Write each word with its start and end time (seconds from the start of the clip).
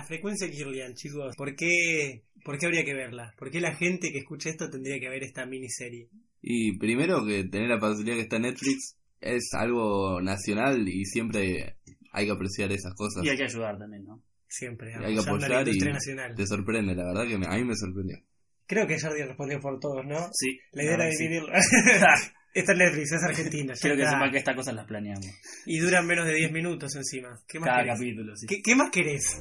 La 0.00 0.06
frecuencia 0.06 0.50
Kirlian, 0.50 0.94
chicos. 0.94 1.34
¿Por 1.36 1.54
qué, 1.54 2.22
¿Por 2.42 2.56
qué 2.58 2.64
habría 2.64 2.84
que 2.86 2.94
verla? 2.94 3.34
¿Por 3.36 3.50
qué 3.50 3.60
la 3.60 3.74
gente 3.74 4.10
que 4.10 4.20
escucha 4.20 4.48
esto 4.48 4.70
tendría 4.70 4.98
que 4.98 5.10
ver 5.10 5.22
esta 5.22 5.44
miniserie? 5.44 6.08
Y 6.40 6.78
primero 6.78 7.26
que 7.26 7.44
tener 7.44 7.68
la 7.68 7.78
facilidad 7.78 8.14
que 8.16 8.22
está 8.22 8.36
en 8.36 8.42
Netflix 8.42 8.96
es 9.20 9.50
algo 9.52 10.22
nacional 10.22 10.88
y 10.88 11.04
siempre 11.04 11.76
hay 12.12 12.24
que 12.24 12.32
apreciar 12.32 12.72
esas 12.72 12.94
cosas. 12.94 13.22
Y 13.26 13.28
hay 13.28 13.36
que 13.36 13.44
ayudar 13.44 13.76
también, 13.78 14.04
¿no? 14.04 14.22
Siempre. 14.48 14.94
Hay 14.94 15.14
que 15.14 15.16
la 15.16 15.20
apoyar 15.20 15.68
y 15.68 15.78
nacional. 15.80 16.34
te 16.34 16.46
sorprende, 16.46 16.94
la 16.94 17.04
verdad 17.04 17.28
que 17.28 17.36
me- 17.36 17.46
a 17.46 17.58
mí 17.58 17.64
me 17.64 17.76
sorprendió. 17.76 18.16
Creo 18.66 18.86
que 18.86 18.98
Jordi 18.98 19.22
respondió 19.22 19.60
por 19.60 19.78
todos, 19.80 20.06
¿no? 20.06 20.30
Sí. 20.32 20.58
La 20.72 20.82
idea 20.82 20.94
era 20.94 21.10
que 21.10 21.16
sí. 21.16 21.24
dividirlo. 21.24 21.52
Esta 22.52 22.72
es 22.72 22.78
Netflix, 22.78 23.12
es 23.12 23.22
Argentina. 23.22 23.74
Quiero 23.80 23.96
que 23.96 24.04
sepan 24.06 24.30
que 24.32 24.38
estas 24.38 24.56
cosas 24.56 24.74
las 24.74 24.84
planeamos. 24.86 25.24
Y 25.66 25.78
duran 25.78 26.04
menos 26.04 26.26
de 26.26 26.34
10 26.34 26.50
minutos 26.50 26.96
encima. 26.96 27.38
¿Qué 27.46 27.60
más 27.60 27.68
Cada 27.68 27.82
querés? 27.84 27.98
capítulo, 28.00 28.36
sí. 28.36 28.46
¿Qué, 28.48 28.60
qué 28.60 28.74
más 28.74 28.90
querés? 28.90 29.40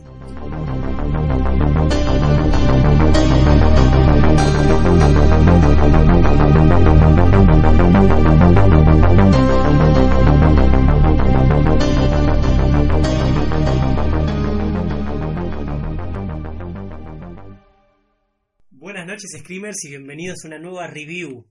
Screamers, 19.50 19.84
y 19.86 19.90
bienvenidos 19.90 20.38
a 20.44 20.48
una 20.48 20.60
nueva 20.60 20.86
review. 20.86 21.48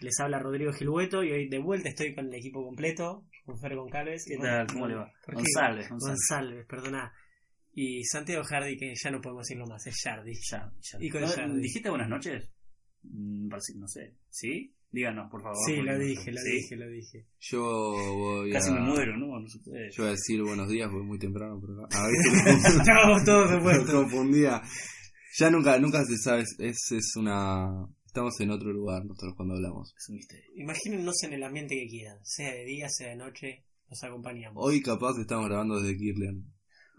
Les 0.00 0.18
habla 0.18 0.40
Rodrigo 0.40 0.72
Gilhueto 0.72 1.22
y 1.22 1.30
hoy 1.30 1.48
de 1.48 1.60
vuelta 1.60 1.88
estoy 1.88 2.16
con 2.16 2.26
el 2.26 2.34
equipo 2.34 2.64
completo, 2.64 3.28
con 3.44 3.56
Fer 3.60 3.76
Goncalves. 3.76 4.24
¿Qué 4.26 4.38
tal? 4.38 4.66
¿Cómo 4.66 4.88
le 4.88 4.96
va? 4.96 5.12
González, 5.32 5.88
González. 5.88 6.66
Perdona. 6.68 7.12
Y 7.74 8.02
Santiago 8.06 8.42
Hardy, 8.42 8.76
que 8.76 8.92
ya 9.00 9.12
no 9.12 9.20
podemos 9.20 9.44
decirlo 9.46 9.66
más, 9.68 9.86
es 9.86 10.00
Jardi. 10.02 10.32
Ya, 10.50 10.72
ya. 10.80 10.98
Y 11.00 11.10
con 11.10 11.20
¿No- 11.20 11.28
Jardi. 11.28 11.60
¿Dijiste 11.60 11.90
buenas 11.90 12.08
noches? 12.08 12.50
Mm, 13.04 13.46
No 13.76 13.86
sé. 13.86 14.16
¿Sí? 14.28 14.74
Díganos, 14.90 15.30
por 15.30 15.42
favor. 15.42 15.56
Sí, 15.64 15.76
lo 15.76 15.96
dije, 15.96 16.32
lo 16.32 16.40
¿Sí? 16.40 16.52
dije, 16.56 16.76
lo 16.76 16.88
dije. 16.88 17.26
Yo 17.38 17.62
voy 17.62 18.50
a... 18.50 18.54
Casi 18.54 18.72
me 18.72 18.80
muero, 18.80 19.16
¿no? 19.16 19.38
No 19.38 19.46
se 19.46 19.60
puede. 19.60 19.92
Yo 19.92 20.02
voy 20.02 20.08
a 20.08 20.10
decir 20.16 20.42
buenos 20.42 20.68
días 20.68 20.88
porque 20.88 21.02
es 21.04 21.08
muy 21.08 21.18
temprano 21.20 21.54
acá. 21.84 21.98
A 22.02 22.06
ver 22.08 22.56
Estábamos 22.80 23.24
todos 23.24 23.52
opuestos. 23.52 23.90
confundía. 23.94 24.60
Ya 25.38 25.50
nunca, 25.50 25.78
nunca 25.78 26.04
se 26.04 26.16
sabe, 26.18 26.42
es, 26.58 26.92
es 26.92 27.16
una... 27.16 27.86
Estamos 28.06 28.38
en 28.40 28.50
otro 28.50 28.70
lugar 28.72 29.04
nosotros 29.06 29.32
cuando 29.36 29.54
hablamos. 29.54 29.94
Es 29.96 30.08
un 30.10 30.16
misterio. 30.16 30.50
Imagínense 30.56 31.26
en 31.26 31.32
el 31.32 31.42
ambiente 31.42 31.74
que 31.74 31.86
quieran, 31.88 32.18
sea 32.22 32.52
de 32.52 32.64
día, 32.66 32.86
sea 32.90 33.08
de 33.08 33.16
noche, 33.16 33.64
los 33.88 34.02
acompañamos. 34.04 34.62
Hoy 34.62 34.82
capaz 34.82 35.18
estamos 35.18 35.46
grabando 35.48 35.80
desde 35.80 35.96
Kirlian. 35.96 36.44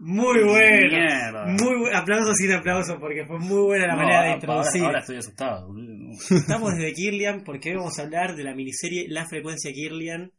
Muy 0.00 0.42
bueno. 0.42 0.88
Mierda. 0.98 1.46
Muy 1.46 1.78
buen 1.78 1.94
aplauso 1.94 2.34
sin 2.34 2.50
aplauso 2.50 2.98
porque 2.98 3.24
fue 3.26 3.38
muy 3.38 3.62
buena 3.62 3.86
la 3.86 3.92
No, 3.94 3.98
manera 4.00 4.18
de 4.22 4.26
ahora- 4.26 4.34
introducir. 4.34 4.80
Ahora, 4.80 4.86
ahora 4.88 4.98
estoy 5.00 5.16
asustado, 5.18 5.66
boludo. 5.68 6.10
Estamos 6.36 6.72
desde 6.76 6.92
Kirlian 6.94 7.44
porque 7.44 7.70
hoy 7.70 7.76
vamos 7.76 7.96
a 7.98 8.02
hablar 8.02 8.34
de 8.34 8.42
la 8.42 8.54
miniserie 8.56 9.06
La 9.08 9.24
Frecuencia 9.26 9.72
Kirlian. 9.72 10.32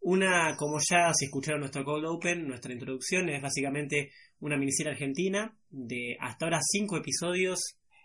Una, 0.00 0.56
como 0.56 0.78
ya 0.80 1.12
si 1.14 1.26
escucharon 1.26 1.60
nuestro 1.60 1.84
Cold 1.84 2.06
Open, 2.06 2.48
nuestra 2.48 2.72
introducción, 2.72 3.28
es 3.28 3.40
básicamente 3.40 4.10
una 4.40 4.56
miniserie 4.56 4.90
argentina 4.92 5.56
de 5.70 6.16
hasta 6.20 6.46
ahora 6.46 6.60
cinco 6.62 6.96
episodios. 6.96 7.58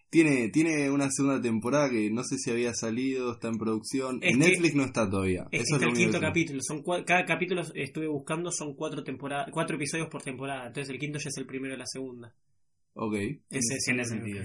Tiene, 0.10 0.50
tiene 0.50 0.90
una 0.92 1.10
segunda 1.12 1.42
temporada 1.42 1.90
que 1.90 2.10
no 2.10 2.24
sé 2.24 2.38
si 2.38 2.50
había 2.50 2.74
salido, 2.74 3.34
está 3.34 3.50
en 3.50 3.58
producción. 3.58 4.20
Es 4.22 4.34
en 4.34 4.40
que- 4.40 4.48
Netflix 4.48 4.76
no 4.76 4.84
está 4.86 5.10
todavía. 5.10 5.42
Este 5.52 5.58
Eso 5.64 5.76
es 5.76 5.82
lo 5.82 5.90
el 5.90 5.94
quinto 5.96 6.20
capítulo. 6.22 6.60
Son 6.62 6.84
cua- 6.84 7.04
cada 7.04 7.26
capítulo 7.26 7.64
estuve 7.74 8.08
buscando 8.08 8.52
son 8.52 8.76
cuatro 8.76 9.04
temporadas, 9.04 9.50
cuatro 9.52 9.76
episodios 9.76 10.08
por 10.08 10.22
temporada. 10.22 10.68
Entonces 10.68 10.94
el 10.94 11.00
quinto 11.00 11.20
ya 11.20 11.30
es 11.30 11.38
el 11.38 11.46
primero 11.46 11.74
de 11.74 11.80
la 11.80 11.86
segunda. 11.88 12.34
Ok. 12.94 13.16
Ese 13.16 13.76
es 13.76 13.84
Tiene 13.84 14.06
sentido. 14.06 14.44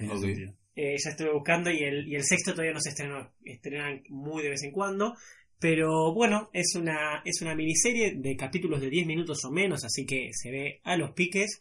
Eh, 0.75 0.97
ya 1.05 1.11
estuve 1.11 1.33
buscando 1.33 1.71
y 1.71 1.79
el, 1.85 2.09
y 2.09 2.15
el 2.17 2.25
sexto 2.25 2.53
todavía 2.53 2.73
no 2.73 2.81
se 2.81 2.89
estrenó. 2.89 3.31
Estrenan 3.45 4.03
muy 4.09 4.43
de 4.43 4.51
vez 4.51 4.63
en 4.65 4.73
cuando. 4.73 5.15
Pero 5.61 6.15
bueno, 6.15 6.49
es 6.55 6.75
una, 6.75 7.21
es 7.25 7.43
una 7.43 7.55
miniserie 7.55 8.15
de 8.17 8.35
capítulos 8.35 8.81
de 8.81 8.89
10 8.89 9.07
minutos 9.07 9.45
o 9.45 9.51
menos, 9.53 9.85
así 9.85 10.07
que 10.07 10.31
se 10.33 10.51
ve 10.51 10.81
a 10.85 10.97
los 10.97 11.13
piques. 11.13 11.61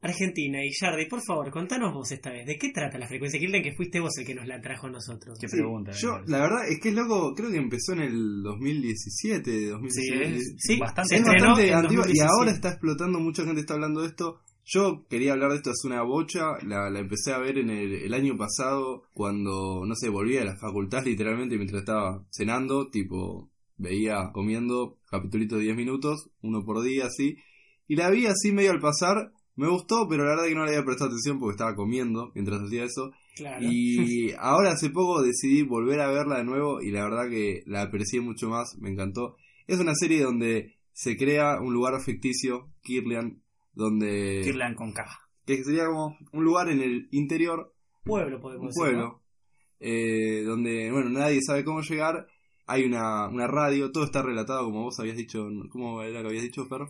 Argentina 0.00 0.64
y 0.64 0.70
Jardi, 0.72 1.06
por 1.06 1.20
favor, 1.26 1.50
contanos 1.50 1.92
vos 1.92 2.10
esta 2.12 2.30
vez, 2.30 2.46
¿de 2.46 2.56
qué 2.56 2.70
trata 2.72 2.98
la 2.98 3.08
frecuencia 3.08 3.40
que 3.40 3.74
fuiste 3.74 3.98
vos 3.98 4.16
el 4.18 4.26
que 4.26 4.34
nos 4.34 4.46
la 4.46 4.60
trajo 4.60 4.86
a 4.86 4.90
nosotros? 4.90 5.36
Qué 5.40 5.48
Sí, 5.48 5.56
pregunta. 5.56 5.90
yo, 5.92 6.20
la 6.26 6.38
verdad 6.40 6.68
es 6.68 6.78
que 6.80 6.90
es 6.90 6.94
loco, 6.94 7.34
creo 7.34 7.50
que 7.50 7.56
empezó 7.56 7.94
en 7.94 8.00
el 8.02 8.42
2017, 8.44 9.50
Sí, 9.50 9.66
2016. 9.66 10.36
es 10.36 10.54
Sí, 10.58 10.78
bastante. 10.78 11.16
es 11.16 11.22
bastante 11.24 11.68
en 11.68 11.74
antigua 11.74 12.04
y 12.06 12.14
2017. 12.18 12.24
ahora 12.30 12.50
está 12.52 12.68
explotando, 12.70 13.18
mucha 13.20 13.44
gente 13.44 13.60
está 13.60 13.74
hablando 13.74 14.02
de 14.02 14.06
esto. 14.08 14.40
Yo 14.70 15.06
quería 15.08 15.32
hablar 15.32 15.50
de 15.50 15.56
esto 15.56 15.70
hace 15.70 15.86
una 15.86 16.02
bocha, 16.02 16.42
la, 16.66 16.90
la 16.90 16.98
empecé 17.00 17.32
a 17.32 17.38
ver 17.38 17.56
en 17.58 17.70
el, 17.70 17.92
el 17.94 18.12
año 18.14 18.36
pasado 18.36 19.04
cuando, 19.14 19.84
no 19.86 19.94
sé, 19.94 20.10
volví 20.10 20.36
a 20.36 20.44
la 20.44 20.56
facultad 20.58 21.04
literalmente 21.04 21.56
mientras 21.56 21.80
estaba 21.80 22.22
cenando, 22.30 22.90
tipo, 22.90 23.50
veía 23.78 24.30
comiendo 24.32 24.98
capítulos 25.10 25.48
de 25.58 25.64
10 25.64 25.76
minutos, 25.76 26.28
uno 26.42 26.64
por 26.66 26.82
día 26.82 27.06
así, 27.06 27.36
y 27.86 27.96
la 27.96 28.10
vi 28.10 28.26
así 28.26 28.52
medio 28.52 28.70
al 28.72 28.80
pasar, 28.80 29.32
me 29.58 29.68
gustó, 29.68 30.06
pero 30.08 30.24
la 30.24 30.30
verdad 30.30 30.44
que 30.46 30.54
no 30.54 30.64
le 30.64 30.70
había 30.70 30.84
prestado 30.84 31.10
atención 31.10 31.38
porque 31.38 31.52
estaba 31.52 31.74
comiendo 31.74 32.30
mientras 32.34 32.62
hacía 32.62 32.84
eso, 32.84 33.10
Claro. 33.36 33.58
y 33.68 34.32
ahora 34.38 34.72
hace 34.72 34.90
poco 34.90 35.22
decidí 35.22 35.62
volver 35.62 36.00
a 36.00 36.10
verla 36.10 36.38
de 36.38 36.44
nuevo 36.44 36.80
y 36.80 36.90
la 36.90 37.04
verdad 37.04 37.28
que 37.28 37.62
la 37.66 37.82
aprecié 37.82 38.20
mucho 38.20 38.48
más, 38.48 38.76
me 38.80 38.88
encantó. 38.90 39.36
Es 39.66 39.78
una 39.80 39.94
serie 39.94 40.22
donde 40.22 40.76
se 40.92 41.16
crea 41.16 41.60
un 41.60 41.72
lugar 41.74 42.00
ficticio, 42.00 42.70
Kirlian, 42.82 43.42
donde... 43.74 44.40
Kirlian 44.44 44.74
con 44.74 44.92
caja. 44.92 45.18
que 45.44 45.62
sería 45.62 45.86
como 45.86 46.16
un 46.32 46.44
lugar 46.44 46.68
en 46.70 46.80
el 46.80 47.08
interior, 47.12 47.74
pueblo, 48.04 48.40
podemos 48.40 48.68
decir. 48.68 48.80
pueblo, 48.82 49.22
eh, 49.80 50.42
donde, 50.44 50.90
bueno, 50.90 51.10
nadie 51.10 51.40
sabe 51.46 51.64
cómo 51.64 51.82
llegar. 51.82 52.26
Hay 52.66 52.84
una, 52.84 53.28
una 53.28 53.46
radio, 53.46 53.92
todo 53.92 54.04
está 54.04 54.22
relatado 54.22 54.64
como 54.64 54.82
vos 54.82 54.98
habías 55.00 55.16
dicho, 55.16 55.46
¿cómo 55.70 56.02
era 56.02 56.20
que 56.22 56.28
habías 56.28 56.42
dicho, 56.42 56.66
Fer? 56.66 56.80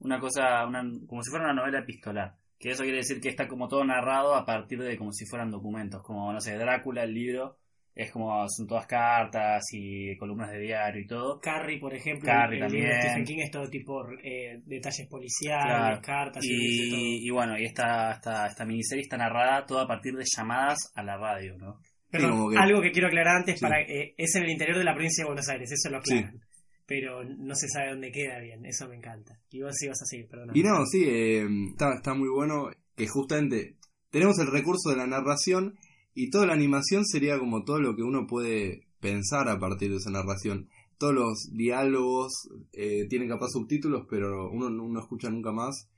Una 0.00 0.18
cosa, 0.20 0.66
una, 0.66 0.82
como 1.06 1.22
si 1.22 1.30
fuera 1.30 1.46
una 1.46 1.54
novela 1.54 1.80
epistolar. 1.80 2.34
Que 2.58 2.70
eso 2.70 2.82
quiere 2.82 2.98
decir 2.98 3.20
que 3.20 3.28
está 3.28 3.46
como 3.46 3.68
todo 3.68 3.84
narrado 3.84 4.34
a 4.34 4.44
partir 4.44 4.78
de 4.80 4.96
como 4.96 5.12
si 5.12 5.26
fueran 5.26 5.50
documentos. 5.50 6.02
Como, 6.02 6.32
no 6.32 6.40
sé, 6.40 6.56
Drácula, 6.56 7.02
el 7.04 7.12
libro, 7.14 7.58
es 7.94 8.10
como, 8.12 8.46
son 8.48 8.66
todas 8.66 8.86
cartas 8.86 9.62
y 9.72 10.16
columnas 10.16 10.50
de 10.50 10.60
diario 10.60 11.02
y 11.02 11.06
todo. 11.06 11.38
Carrie, 11.40 11.78
por 11.78 11.94
ejemplo, 11.94 12.24
Carrie 12.26 12.58
el 12.60 12.66
también. 12.68 12.92
Stephen 13.02 13.24
King 13.24 13.38
es 13.40 13.50
todo 13.50 13.68
tipo 13.68 14.02
eh, 14.22 14.60
detalles 14.64 15.06
policiales, 15.08 15.66
Claro. 15.66 16.00
cartas 16.02 16.44
y, 16.44 16.48
de 16.48 16.90
todo. 16.90 16.98
Y, 17.00 17.26
y 17.26 17.30
bueno, 17.30 17.58
y 17.58 17.64
esta, 17.64 18.12
esta, 18.12 18.46
esta 18.46 18.64
miniserie 18.64 19.02
está 19.02 19.16
narrada 19.16 19.64
todo 19.66 19.80
a 19.80 19.86
partir 19.88 20.14
de 20.14 20.24
llamadas 20.24 20.78
a 20.94 21.02
la 21.02 21.16
radio, 21.18 21.56
¿no? 21.58 21.78
Perdón, 22.10 22.52
que- 22.52 22.58
algo 22.58 22.80
que 22.80 22.92
quiero 22.92 23.08
aclarar 23.08 23.36
antes, 23.36 23.58
Sí. 23.58 23.62
para 23.62 23.80
eh, 23.82 24.14
es 24.16 24.34
en 24.36 24.44
el 24.44 24.50
interior 24.50 24.78
de 24.78 24.84
la 24.84 24.94
provincia 24.94 25.24
de 25.24 25.28
Buenos 25.28 25.48
Aires, 25.48 25.70
eso 25.72 25.90
lo 25.90 26.00
Sí. 26.02 26.24
Pero 26.86 27.24
no 27.24 27.54
se 27.54 27.68
sabe 27.68 27.90
dónde 27.90 28.12
queda 28.12 28.38
bien, 28.38 28.64
eso 28.64 28.88
me 28.88 28.96
encanta. 28.96 29.40
Y 29.50 29.60
vos 29.60 29.74
sí 29.76 29.88
vas 29.88 30.00
a 30.02 30.06
seguir, 30.06 30.28
perdón. 30.28 30.50
Y 30.54 30.62
no, 30.62 30.86
sí, 30.86 31.04
eh, 31.04 31.46
está, 31.70 31.94
está 31.94 32.14
muy 32.14 32.28
bueno 32.28 32.70
que 32.94 33.08
justamente 33.08 33.76
tenemos 34.10 34.38
el 34.38 34.52
recurso 34.52 34.90
de 34.90 34.96
la 34.96 35.06
narración 35.06 35.76
y 36.14 36.30
toda 36.30 36.46
la 36.46 36.54
animación 36.54 37.04
sería 37.04 37.38
como 37.38 37.64
todo 37.64 37.80
lo 37.80 37.96
que 37.96 38.02
uno 38.02 38.26
puede 38.26 38.86
pensar 39.00 39.48
a 39.48 39.58
partir 39.58 39.90
de 39.90 39.96
esa 39.96 40.10
narración. 40.10 40.68
Todos 40.98 41.14
los 41.14 41.50
diálogos 41.52 42.32
eh, 42.72 43.06
tienen 43.08 43.28
capaz 43.28 43.48
subtítulos, 43.50 44.06
pero 44.08 44.48
uno 44.50 44.70
no 44.70 44.88
no 44.88 45.00
escucha 45.00 45.28
nunca 45.28 45.52
más 45.52 45.90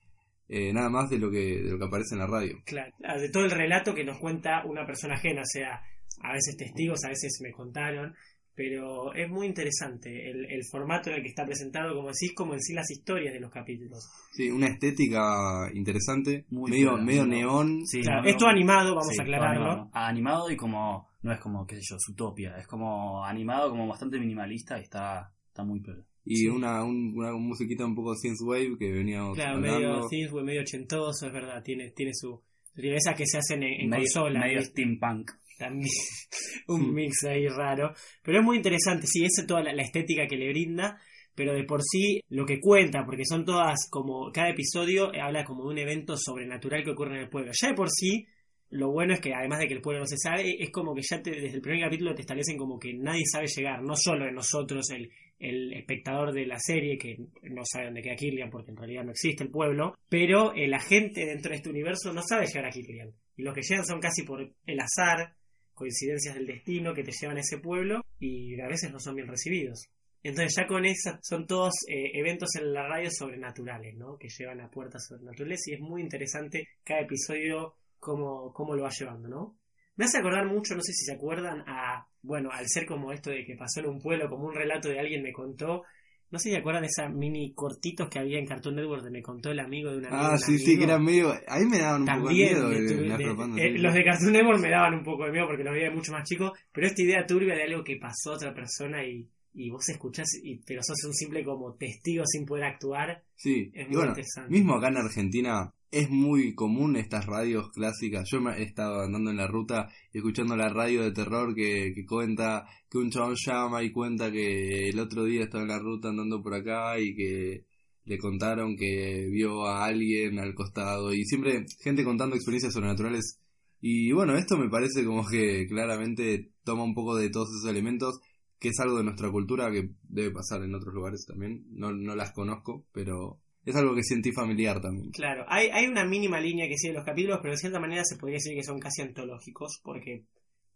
eh, 0.48 0.72
nada 0.72 0.88
más 0.88 1.10
de 1.10 1.18
lo 1.18 1.30
que 1.30 1.62
de 1.62 1.70
lo 1.70 1.78
que 1.78 1.84
aparece 1.84 2.14
en 2.14 2.20
la 2.20 2.26
radio. 2.26 2.56
Claro, 2.64 2.92
ah, 3.04 3.18
de 3.18 3.28
todo 3.28 3.44
el 3.44 3.50
relato 3.50 3.94
que 3.94 4.04
nos 4.04 4.18
cuenta 4.18 4.64
una 4.64 4.86
persona 4.86 5.14
ajena, 5.14 5.42
o 5.42 5.46
sea, 5.46 5.82
a 6.22 6.32
veces 6.32 6.56
testigos, 6.56 7.04
a 7.04 7.10
veces 7.10 7.38
me 7.42 7.52
contaron, 7.52 8.14
pero 8.58 9.14
es 9.14 9.30
muy 9.30 9.46
interesante 9.46 10.28
el, 10.30 10.44
el 10.50 10.62
formato 10.68 11.10
en 11.10 11.16
el 11.16 11.22
que 11.22 11.28
está 11.28 11.46
presentado, 11.46 11.94
como 11.94 12.08
decís, 12.08 12.34
como 12.34 12.54
en 12.54 12.60
sí 12.60 12.74
las 12.74 12.90
historias 12.90 13.32
de 13.32 13.38
los 13.38 13.52
capítulos. 13.52 14.00
Sí, 14.32 14.50
una 14.50 14.66
estética 14.66 15.70
interesante, 15.72 16.44
Muy 16.50 16.72
medio 16.72 16.90
buena, 16.90 17.04
medio 17.06 17.26
neón. 17.26 17.86
Sí, 17.86 18.00
Claro, 18.02 18.22
no, 18.22 18.28
esto 18.28 18.44
no. 18.46 18.50
animado, 18.50 18.90
vamos 18.96 19.12
Sí, 19.12 19.16
a 19.20 19.22
aclararlo. 19.22 19.60
todo 19.60 19.70
Animado. 19.70 19.90
Animado 19.92 20.50
y 20.50 20.56
como, 20.56 21.08
no 21.22 21.32
es 21.32 21.38
como, 21.40 21.64
qué 21.66 21.76
sé 21.76 21.82
yo, 21.88 21.96
Zootopia, 22.04 22.56
es 22.58 22.66
como 22.66 23.24
animado, 23.24 23.70
como 23.70 23.86
bastante 23.86 24.18
minimalista 24.18 24.76
y 24.78 24.82
está, 24.82 25.32
está 25.46 25.62
muy 25.62 25.80
peor. 25.80 26.04
Y 26.24 26.36
Sí. 26.36 26.48
una, 26.48 26.82
un- 26.84 27.14
una 27.16 27.32
musiquita 27.34 27.86
un 27.86 27.94
poco 27.94 28.14
synthwave 28.16 28.76
que 28.76 28.90
veníamos 28.90 29.36
Claro, 29.36 29.56
hablando. 29.58 29.78
medio 29.78 30.08
synthwave, 30.08 30.44
medio 30.44 30.60
ochentoso, 30.62 31.26
es 31.28 31.32
verdad, 31.32 31.62
tiene, 31.62 31.92
tiene 31.92 32.12
su... 32.12 32.42
Esas 32.74 33.16
que 33.16 33.24
se 33.26 33.38
hacen 33.38 33.62
en, 33.62 33.82
en 33.82 33.88
medio, 33.88 34.04
consola. 34.14 34.40
medio 34.40 34.58
¿viste? 34.58 34.72
steampunk. 34.72 35.30
También 35.58 35.90
un 36.68 36.94
mix 36.94 37.24
ahí 37.24 37.46
raro. 37.48 37.92
Pero 38.22 38.38
es 38.40 38.44
muy 38.44 38.56
interesante, 38.56 39.06
sí, 39.06 39.24
esa 39.24 39.42
es 39.42 39.46
toda 39.46 39.62
la, 39.62 39.72
la 39.72 39.82
estética 39.82 40.26
que 40.26 40.36
le 40.36 40.48
brinda, 40.50 40.98
pero 41.34 41.52
de 41.54 41.64
por 41.64 41.82
sí 41.82 42.20
lo 42.30 42.46
que 42.46 42.60
cuenta, 42.60 43.04
porque 43.04 43.24
son 43.24 43.44
todas 43.44 43.88
como, 43.90 44.30
cada 44.32 44.50
episodio 44.50 45.10
habla 45.22 45.44
como 45.44 45.64
de 45.64 45.70
un 45.70 45.78
evento 45.78 46.16
sobrenatural 46.16 46.82
que 46.84 46.90
ocurre 46.90 47.16
en 47.16 47.22
el 47.22 47.28
pueblo. 47.28 47.52
Ya 47.60 47.68
de 47.68 47.74
por 47.74 47.90
sí 47.90 48.26
lo 48.70 48.90
bueno 48.90 49.14
es 49.14 49.20
que 49.20 49.32
además 49.32 49.60
de 49.60 49.68
que 49.68 49.74
el 49.74 49.80
pueblo 49.80 50.00
no 50.00 50.06
se 50.06 50.18
sabe, 50.18 50.56
es 50.62 50.70
como 50.70 50.94
que 50.94 51.00
ya 51.02 51.22
te- 51.22 51.30
desde 51.30 51.54
el 51.56 51.62
primer 51.62 51.84
capítulo 51.84 52.14
te 52.14 52.20
establecen 52.22 52.58
como 52.58 52.78
que 52.78 52.92
nadie 52.92 53.22
sabe 53.24 53.46
llegar, 53.46 53.82
no 53.82 53.96
solo 53.96 54.26
en 54.28 54.34
nosotros, 54.34 54.90
el, 54.90 55.10
el 55.38 55.72
espectador 55.72 56.32
de 56.34 56.44
la 56.46 56.58
serie, 56.58 56.98
que 56.98 57.16
no 57.44 57.62
sabe 57.64 57.86
dónde 57.86 58.02
queda 58.02 58.16
Killian 58.16 58.50
porque 58.50 58.70
en 58.72 58.76
realidad 58.76 59.04
no 59.04 59.12
existe 59.12 59.44
el 59.44 59.50
pueblo, 59.50 59.94
pero 60.10 60.52
eh, 60.54 60.68
la 60.68 60.80
gente 60.80 61.24
dentro 61.24 61.50
de 61.50 61.56
este 61.56 61.70
universo 61.70 62.12
no 62.12 62.20
sabe 62.22 62.46
llegar 62.46 62.66
a 62.66 62.70
Killian. 62.70 63.10
Y 63.36 63.42
los 63.42 63.54
que 63.54 63.62
llegan 63.62 63.86
son 63.86 64.00
casi 64.00 64.22
por 64.24 64.42
el 64.42 64.80
azar, 64.80 65.32
coincidencias 65.78 66.34
del 66.34 66.46
destino 66.46 66.92
que 66.92 67.04
te 67.04 67.12
llevan 67.12 67.36
a 67.36 67.40
ese 67.40 67.58
pueblo 67.58 68.04
y 68.18 68.60
a 68.60 68.66
veces 68.66 68.90
no 68.90 68.98
son 68.98 69.14
bien 69.14 69.28
recibidos. 69.28 69.86
Entonces 70.22 70.56
ya 70.56 70.66
con 70.66 70.84
eso 70.84 71.16
son 71.22 71.46
todos 71.46 71.72
eh, 71.88 72.10
eventos 72.14 72.56
en 72.56 72.72
la 72.72 72.88
radio 72.88 73.08
sobrenaturales, 73.10 73.94
¿no? 73.96 74.18
Que 74.18 74.28
llevan 74.28 74.60
a 74.60 74.70
puertas 74.70 75.06
sobrenaturales 75.06 75.66
y 75.68 75.74
es 75.74 75.80
muy 75.80 76.02
interesante 76.02 76.68
cada 76.84 77.02
episodio 77.02 77.76
cómo, 78.00 78.52
cómo 78.52 78.74
lo 78.74 78.82
va 78.82 78.90
llevando, 78.90 79.28
¿no? 79.28 79.56
Me 79.94 80.04
hace 80.04 80.18
acordar 80.18 80.46
mucho, 80.46 80.74
no 80.74 80.82
sé 80.82 80.92
si 80.92 81.04
se 81.04 81.14
acuerdan, 81.14 81.62
a, 81.66 82.06
bueno, 82.22 82.50
al 82.52 82.68
ser 82.68 82.86
como 82.86 83.12
esto 83.12 83.30
de 83.30 83.44
que 83.44 83.56
pasó 83.56 83.80
en 83.80 83.86
un 83.86 84.00
pueblo, 84.00 84.28
como 84.28 84.46
un 84.46 84.54
relato 84.54 84.88
de 84.88 84.98
alguien 84.98 85.22
me 85.22 85.32
contó, 85.32 85.84
no 86.30 86.38
sé 86.38 86.48
si 86.48 86.50
se 86.54 86.58
acuerdan 86.58 86.82
de 86.82 86.88
esas 86.88 87.12
mini 87.12 87.52
cortitos 87.54 88.08
que 88.08 88.18
había 88.18 88.38
en 88.38 88.46
Cartoon 88.46 88.76
Network 88.76 89.02
de 89.02 89.10
me 89.10 89.22
contó 89.22 89.50
el 89.50 89.60
amigo 89.60 89.90
de 89.90 89.98
un 89.98 90.06
amigo. 90.06 90.22
de 90.22 90.28
Ah, 90.28 90.32
un 90.32 90.38
sí, 90.38 90.58
sí, 90.58 90.64
amigo. 90.64 90.78
que 90.78 90.84
eran 90.84 91.04
medio. 91.04 91.34
Ahí 91.48 91.64
me 91.66 91.78
daban 91.78 92.00
un 92.02 92.06
También, 92.06 92.54
poco 92.56 92.68
de 92.68 92.74
de 92.74 92.80
miedo. 92.80 93.02
eh, 93.02 93.08
las 93.08 93.18
de- 93.18 93.24
propagandas, 93.24 93.60
eh, 93.60 93.72
sí. 93.72 93.78
los 93.78 93.94
de 93.94 94.04
Cartoon 94.04 94.32
Network 94.32 94.60
me 94.60 94.70
daban 94.70 94.94
un 94.94 95.04
poco 95.04 95.24
de 95.24 95.32
miedo 95.32 95.46
porque 95.46 95.64
los 95.64 95.72
veía 95.74 95.90
mucho 95.90 96.12
más 96.12 96.28
chicos, 96.28 96.52
pero 96.72 96.86
esta 96.86 97.02
idea 97.02 97.26
turbia 97.26 97.54
de 97.54 97.62
algo 97.64 97.82
que 97.84 97.96
pasó 97.96 98.32
a 98.32 98.34
otra 98.36 98.52
persona 98.54 99.04
y, 99.04 99.26
y 99.54 99.70
vos 99.70 99.88
escuchás, 99.88 100.28
y, 100.42 100.56
pero 100.66 100.82
sos 100.82 101.04
un 101.04 101.14
simple 101.14 101.44
como 101.44 101.74
testigo 101.74 102.24
sin 102.26 102.44
poder 102.46 102.64
actuar, 102.64 103.24
Sí, 103.34 103.70
es 103.74 103.86
muy 103.86 103.96
bueno, 103.96 104.10
interesante. 104.10 104.50
mismo 104.50 104.74
acá 104.74 104.88
en 104.88 104.96
Argentina 104.98 105.72
es 105.90 106.10
muy 106.10 106.54
común 106.54 106.96
estas 106.96 107.24
radios 107.26 107.70
clásicas. 107.72 108.28
Yo 108.30 108.40
me 108.40 108.58
he 108.58 108.62
estado 108.62 109.00
andando 109.00 109.30
en 109.30 109.38
la 109.38 109.46
ruta 109.46 109.88
y 110.12 110.18
escuchando 110.18 110.54
la 110.56 110.68
radio 110.68 111.02
de 111.02 111.12
terror 111.12 111.54
que, 111.54 111.92
que 111.94 112.04
cuenta 112.04 112.66
que 112.90 112.98
un 112.98 113.10
chabón 113.10 113.36
llama 113.36 113.82
y 113.82 113.90
cuenta 113.90 114.30
que 114.30 114.90
el 114.90 114.98
otro 114.98 115.24
día 115.24 115.44
estaba 115.44 115.62
en 115.62 115.68
la 115.70 115.78
ruta 115.78 116.08
andando 116.08 116.42
por 116.42 116.54
acá 116.54 116.98
y 117.00 117.14
que 117.14 117.64
le 118.04 118.18
contaron 118.18 118.76
que 118.76 119.28
vio 119.30 119.66
a 119.66 119.84
alguien 119.84 120.38
al 120.38 120.54
costado 120.54 121.12
y 121.14 121.24
siempre 121.24 121.64
gente 121.80 122.04
contando 122.04 122.36
experiencias 122.36 122.72
sobrenaturales. 122.72 123.40
Y 123.80 124.12
bueno, 124.12 124.36
esto 124.36 124.58
me 124.58 124.68
parece 124.68 125.04
como 125.04 125.26
que 125.26 125.66
claramente 125.68 126.50
toma 126.64 126.84
un 126.84 126.94
poco 126.94 127.16
de 127.16 127.30
todos 127.30 127.48
esos 127.50 127.70
elementos 127.70 128.20
que 128.58 128.68
es 128.70 128.80
algo 128.80 128.98
de 128.98 129.04
nuestra 129.04 129.30
cultura 129.30 129.70
que 129.70 129.90
debe 130.08 130.30
pasar 130.32 130.62
en 130.62 130.74
otros 130.74 130.92
lugares 130.94 131.24
también. 131.26 131.64
No, 131.70 131.92
no 131.92 132.14
las 132.16 132.32
conozco, 132.32 132.86
pero 132.92 133.40
es 133.64 133.76
algo 133.76 133.94
que 133.94 134.02
sentí 134.02 134.32
familiar 134.32 134.80
también. 134.80 135.10
Claro, 135.10 135.44
hay, 135.48 135.68
hay 135.68 135.86
una 135.86 136.04
mínima 136.04 136.40
línea 136.40 136.66
que 136.68 136.76
sigue 136.76 136.94
los 136.94 137.04
capítulos, 137.04 137.38
pero 137.42 137.52
de 137.52 137.58
cierta 137.58 137.78
manera 137.80 138.02
se 138.04 138.16
podría 138.16 138.36
decir 138.36 138.54
que 138.54 138.64
son 138.64 138.80
casi 138.80 139.02
antológicos, 139.02 139.80
porque 139.84 140.24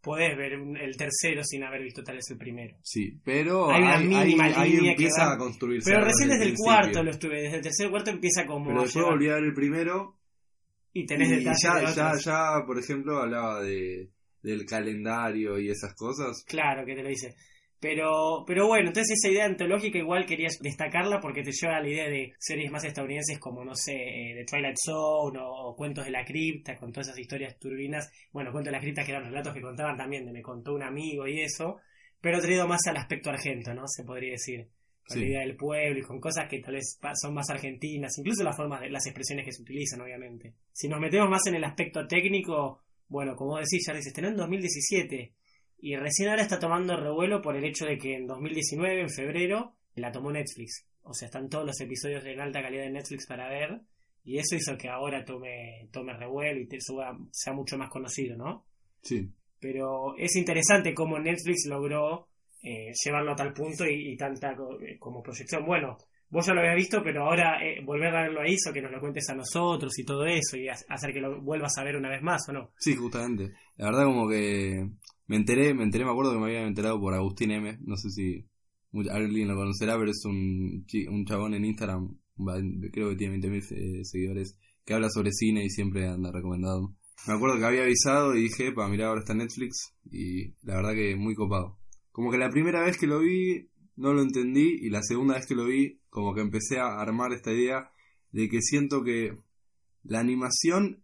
podés 0.01 0.37
ver 0.37 0.59
un- 0.59 0.77
el 0.77 0.97
tercero 0.97 1.43
sin 1.45 1.63
haber 1.63 1.83
visto 1.83 2.03
tal 2.03 2.17
vez 2.17 2.25
el 2.31 2.37
primero. 2.39 2.77
Sí, 2.83 3.21
pero 3.25 3.71
Hay 3.71 3.83
una 3.83 3.99
ahí, 3.99 4.07
mínima 4.09 4.45
ahí- 4.45 4.53
ahí 4.57 4.71
línea 4.73 4.83
que 4.97 5.05
empieza 5.05 5.27
va- 5.27 5.35
a 5.35 5.39
construirse. 5.39 5.91
Pero 5.91 6.05
recién 6.05 6.29
desde 6.29 6.45
el 6.47 6.55
cuarto 6.57 7.03
lo 7.05 7.11
estuve, 7.11 7.41
desde 7.43 7.57
el 7.57 7.63
tercer 7.63 7.89
cuarto 7.91 8.11
empieza 8.11 8.45
como 8.47 8.67
Pero 8.67 8.85
llevar- 8.85 9.11
volví 9.13 9.29
a 9.29 9.35
ver 9.35 9.45
el 9.45 9.55
primero 9.55 10.19
y 10.93 11.07
tenés 11.07 11.29
y 11.29 11.37
detalles 11.37 11.63
ya, 11.63 11.75
de 11.77 11.95
ya, 11.95 12.13
ya, 12.61 12.67
por 12.67 12.79
ejemplo, 12.79 13.19
hablaba 13.19 13.63
de 13.63 14.11
del 14.43 14.67
calendario 14.67 15.57
y 15.61 15.71
esas 15.71 15.95
cosas. 15.95 16.45
Claro 16.49 16.85
que 16.85 16.97
te 16.97 17.03
lo 17.05 17.09
dice. 17.09 17.37
Pero, 17.83 18.45
pero 18.47 18.69
bueno, 18.69 18.91
entonces 18.91 19.19
esa 19.19 19.33
idea 19.33 19.45
antológica 19.45 19.99
igual 19.99 20.25
querías 20.25 20.57
destacarla 20.61 21.19
porque 21.19 21.43
te 21.43 21.51
lleva 21.51 21.79
a 21.79 21.81
la 21.81 21.89
idea 21.89 22.09
de 22.09 22.33
series 22.39 22.71
más 22.71 22.85
estadounidenses 22.85 23.41
como, 23.41 23.65
no 23.65 23.75
sé, 23.75 23.95
eh, 23.95 24.35
The 24.37 24.45
Twilight 24.45 24.77
Zone 24.81 25.37
o, 25.43 25.75
Cuentos 25.75 26.05
de 26.05 26.13
la 26.13 26.25
Cripta, 26.25 26.77
con 26.77 26.93
todas 26.93 27.09
esas 27.09 27.19
historias 27.19 27.59
turbinas. 27.59 28.09
Bueno, 28.31 28.53
Cuentos 28.53 28.71
de 28.71 28.77
la 28.77 28.81
Cripta 28.81 29.05
que 29.05 29.11
eran 29.11 29.25
relatos 29.25 29.53
que 29.53 29.61
contaban 29.61 29.97
también 29.97 30.25
de 30.25 30.33
me 30.33 30.43
contó 30.43 30.75
un 30.75 30.85
amigo 30.85 31.27
y 31.27 31.41
eso, 31.41 31.79
pero 32.21 32.41
traído 32.41 32.69
más 32.69 32.87
al 32.87 32.99
aspecto 32.99 33.31
argento, 33.31 33.75
¿no? 33.75 33.89
Se 33.89 34.05
podría 34.05 34.31
decir. 34.31 34.69
Con 35.05 35.19
la 35.19 35.27
idea 35.27 35.41
del 35.41 35.57
pueblo 35.57 35.99
y 35.99 36.03
con 36.03 36.21
cosas 36.21 36.49
que 36.49 36.61
tal 36.61 36.75
vez 36.75 36.97
son 37.21 37.35
más 37.35 37.51
argentinas, 37.51 38.17
incluso 38.17 38.45
las 38.45 38.57
formas 38.57 38.81
de 38.81 38.91
las 38.91 39.05
expresiones 39.05 39.45
que 39.45 39.51
se 39.51 39.61
utilizan, 39.61 40.01
obviamente. 40.01 40.55
Si 40.73 40.87
nos 40.87 41.01
metemos 41.01 41.29
más 41.29 41.45
en 41.49 41.57
el 41.57 41.65
aspecto 41.65 42.07
técnico, 42.07 42.79
bueno, 43.09 43.35
como 43.35 43.57
decís, 43.57 43.85
ya 43.85 44.01
se 44.01 44.09
estrenó 44.11 44.29
en 44.29 44.37
2017 44.37 45.33
y 45.83 45.97
recién 45.97 46.31
ahora 46.31 46.41
está 46.43 46.59
tomando 46.59 46.97
revuelo 46.97 47.43
por 47.43 47.57
el 47.57 47.65
hecho 47.65 47.85
de 47.85 47.99
que 47.99 48.15
en 48.17 48.27
2019, 48.27 49.01
en 49.03 49.11
febrero, 49.11 49.75
la 49.97 50.11
tomó 50.11 50.33
Netflix. 50.33 50.87
O 51.03 51.13
sea, 51.13 51.27
están 51.27 51.49
todos 51.51 51.67
los 51.67 51.79
episodios 51.81 52.25
en 52.25 52.41
alta 52.41 52.63
calidad 52.63 52.85
de 52.85 52.91
Netflix 52.91 53.27
para 53.27 53.49
ver. 53.51 53.81
Y 54.25 54.39
eso 54.39 54.55
hizo 54.57 54.79
que 54.79 54.89
ahora 54.89 55.25
tome, 55.25 55.89
tome 55.93 56.17
revuelo 56.17 56.61
y 56.61 56.69
te 56.69 56.81
suba, 56.81 57.19
sea 57.33 57.53
mucho 57.53 57.77
más 57.77 57.91
conocido, 57.91 58.37
¿no? 58.37 58.65
Sí. 59.03 59.29
Pero 59.59 60.17
es 60.17 60.35
interesante 60.37 60.95
cómo 60.95 61.19
Netflix 61.19 61.67
logró 61.69 62.29
eh, 62.63 62.93
llevarlo 63.05 63.33
a 63.33 63.37
tal 63.37 63.53
punto 63.53 63.85
y, 63.85 64.13
y 64.13 64.17
tanta 64.17 64.55
co- 64.55 64.81
eh, 64.81 64.97
como 64.99 65.23
proyección. 65.23 65.67
Bueno, 65.67 65.99
vos 66.33 66.47
ya 66.47 66.55
lo 66.55 66.61
habías 66.61 66.77
visto, 66.77 67.03
pero 67.05 67.27
ahora 67.27 67.63
eh, 67.65 67.81
volver 67.85 68.09
a 68.17 68.23
verlo 68.23 68.41
ahí 68.41 68.55
hizo 68.55 68.73
que 68.73 68.83
nos 68.83 68.91
lo 68.91 68.99
cuentes 69.01 69.29
a 69.29 69.35
nosotros 69.35 69.97
y 69.99 70.05
todo 70.05 70.25
eso 70.27 70.57
y 70.57 70.67
ha- 70.69 70.77
hacer 70.89 71.13
que 71.13 71.21
lo 71.21 71.41
vuelvas 71.43 71.77
a 71.79 71.85
ver 71.85 71.95
una 71.97 72.09
vez 72.09 72.23
más, 72.23 72.43
¿o 72.49 72.53
no? 72.53 72.71
Sí, 72.79 72.97
justamente. 72.97 73.53
La 73.77 73.87
verdad 73.87 74.05
como 74.05 74.29
que 74.29 74.89
me 75.27 75.37
enteré, 75.37 75.75
me 75.75 75.85
enteré, 75.85 76.05
me 76.05 76.11
acuerdo 76.11 76.33
que 76.33 76.39
me 76.39 76.47
había 76.47 76.67
enterado 76.67 76.99
por 76.99 77.15
Agustín 77.15 77.51
M, 77.53 77.79
no 77.85 77.97
sé 77.97 78.09
si 78.11 78.45
alguien 79.11 79.49
lo 79.49 79.55
conocerá, 79.55 79.97
pero 79.99 80.11
es 80.11 80.23
un, 80.25 80.85
un 81.11 81.25
chabón 81.27 81.55
en 81.55 81.65
Instagram, 81.67 82.17
creo 82.93 83.11
que 83.11 83.17
tiene 83.17 83.39
20.000 83.39 83.63
eh, 83.71 84.05
seguidores, 84.05 84.59
que 84.85 84.95
habla 84.95 85.09
sobre 85.11 85.31
cine 85.33 85.65
y 85.65 85.71
siempre 85.71 86.09
anda 86.09 86.33
recomendado. 86.33 86.95
Me 87.29 87.35
acuerdo 87.35 87.59
que 87.59 87.65
había 87.67 87.83
avisado 87.85 88.35
y 88.35 88.43
dije, 88.43 88.73
para 88.73 88.89
mirar 88.89 89.09
ahora 89.09 89.21
está 89.21 89.35
Netflix 89.35 89.95
y 90.11 90.55
la 90.63 90.77
verdad 90.77 90.95
que 90.95 91.15
muy 91.15 91.35
copado. 91.35 91.79
Como 92.11 92.31
que 92.31 92.37
la 92.39 92.51
primera 92.51 92.83
vez 92.83 92.99
que 92.99 93.07
lo 93.07 93.21
vi 93.21 93.69
no 93.97 94.13
lo 94.13 94.23
entendí 94.23 94.79
y 94.81 94.91
la 94.91 95.03
segunda 95.03 95.35
vez 95.35 95.47
que 95.47 95.55
lo 95.55 95.67
vi 95.67 96.01
como 96.11 96.35
que 96.35 96.41
empecé 96.41 96.79
a 96.79 97.01
armar 97.01 97.33
esta 97.33 97.53
idea 97.53 97.91
de 98.33 98.49
que 98.49 98.61
siento 98.61 99.03
que 99.03 99.39
la 100.03 100.21
animación 100.21 101.03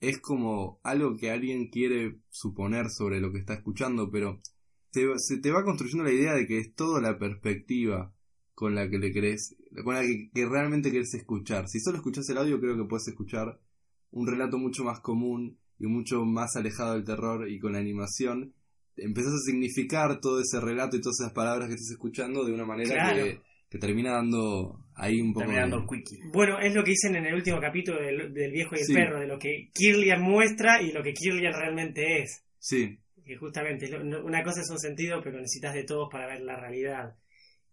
es 0.00 0.20
como 0.20 0.80
algo 0.82 1.16
que 1.16 1.30
alguien 1.30 1.68
quiere 1.68 2.20
suponer 2.30 2.86
sobre 2.90 3.20
lo 3.20 3.32
que 3.32 3.38
está 3.38 3.54
escuchando, 3.54 4.10
pero 4.10 4.40
se, 4.92 5.38
te 5.38 5.50
va 5.50 5.64
construyendo 5.64 6.04
la 6.04 6.12
idea 6.12 6.34
de 6.34 6.46
que 6.46 6.58
es 6.58 6.74
toda 6.74 7.00
la 7.00 7.18
perspectiva 7.18 8.12
con 8.54 8.74
la 8.74 8.88
que 8.88 8.98
le 8.98 9.12
querés, 9.12 9.56
con 9.84 9.94
la 9.94 10.02
que, 10.02 10.30
que 10.32 10.46
realmente 10.46 10.90
querés 10.90 11.14
escuchar. 11.14 11.68
Si 11.68 11.80
solo 11.80 11.98
escuchás 11.98 12.28
el 12.28 12.38
audio, 12.38 12.60
creo 12.60 12.76
que 12.76 12.88
puedes 12.88 13.08
escuchar 13.08 13.60
un 14.10 14.26
relato 14.26 14.58
mucho 14.58 14.84
más 14.84 15.00
común 15.00 15.58
y 15.78 15.86
mucho 15.86 16.24
más 16.24 16.56
alejado 16.56 16.94
del 16.94 17.04
terror 17.04 17.48
y 17.48 17.58
con 17.60 17.72
la 17.72 17.78
animación 17.78 18.54
empezás 18.98 19.32
a 19.32 19.38
significar 19.46 20.20
todo 20.20 20.40
ese 20.40 20.60
relato 20.60 20.96
y 20.96 21.00
todas 21.00 21.20
esas 21.20 21.32
palabras 21.32 21.68
que 21.68 21.74
estás 21.74 21.90
escuchando 21.92 22.44
de 22.44 22.52
una 22.52 22.64
manera 22.64 22.94
Claro. 22.94 23.24
que, 23.24 23.40
que 23.70 23.78
termina 23.78 24.12
dando 24.12 24.80
ahí 24.94 25.20
un 25.20 25.32
poco 25.32 25.46
Terminando 25.46 25.86
quickie. 25.86 26.18
Bueno, 26.32 26.58
es 26.60 26.74
lo 26.74 26.82
que 26.84 26.90
dicen 26.90 27.16
en 27.16 27.26
el 27.26 27.34
último 27.34 27.60
capítulo 27.60 28.00
del, 28.02 28.32
del 28.34 28.50
viejo 28.52 28.74
y 28.74 28.80
el 28.80 28.84
Sí. 28.86 28.94
perro, 28.94 29.20
de 29.20 29.26
lo 29.26 29.38
que 29.38 29.70
Kirlian 29.74 30.22
muestra 30.22 30.80
y 30.82 30.92
lo 30.92 31.02
que 31.02 31.12
Kirlian 31.12 31.52
realmente 31.52 32.22
es. 32.22 32.44
Sí, 32.58 32.98
Que 33.24 33.36
justamente 33.36 33.90
una 34.24 34.42
cosa 34.42 34.62
es 34.62 34.70
un 34.70 34.78
sentido, 34.78 35.20
pero 35.22 35.36
necesitas 35.36 35.74
de 35.74 35.84
todos 35.84 36.08
para 36.10 36.26
ver 36.26 36.40
la 36.40 36.56
realidad. 36.58 37.14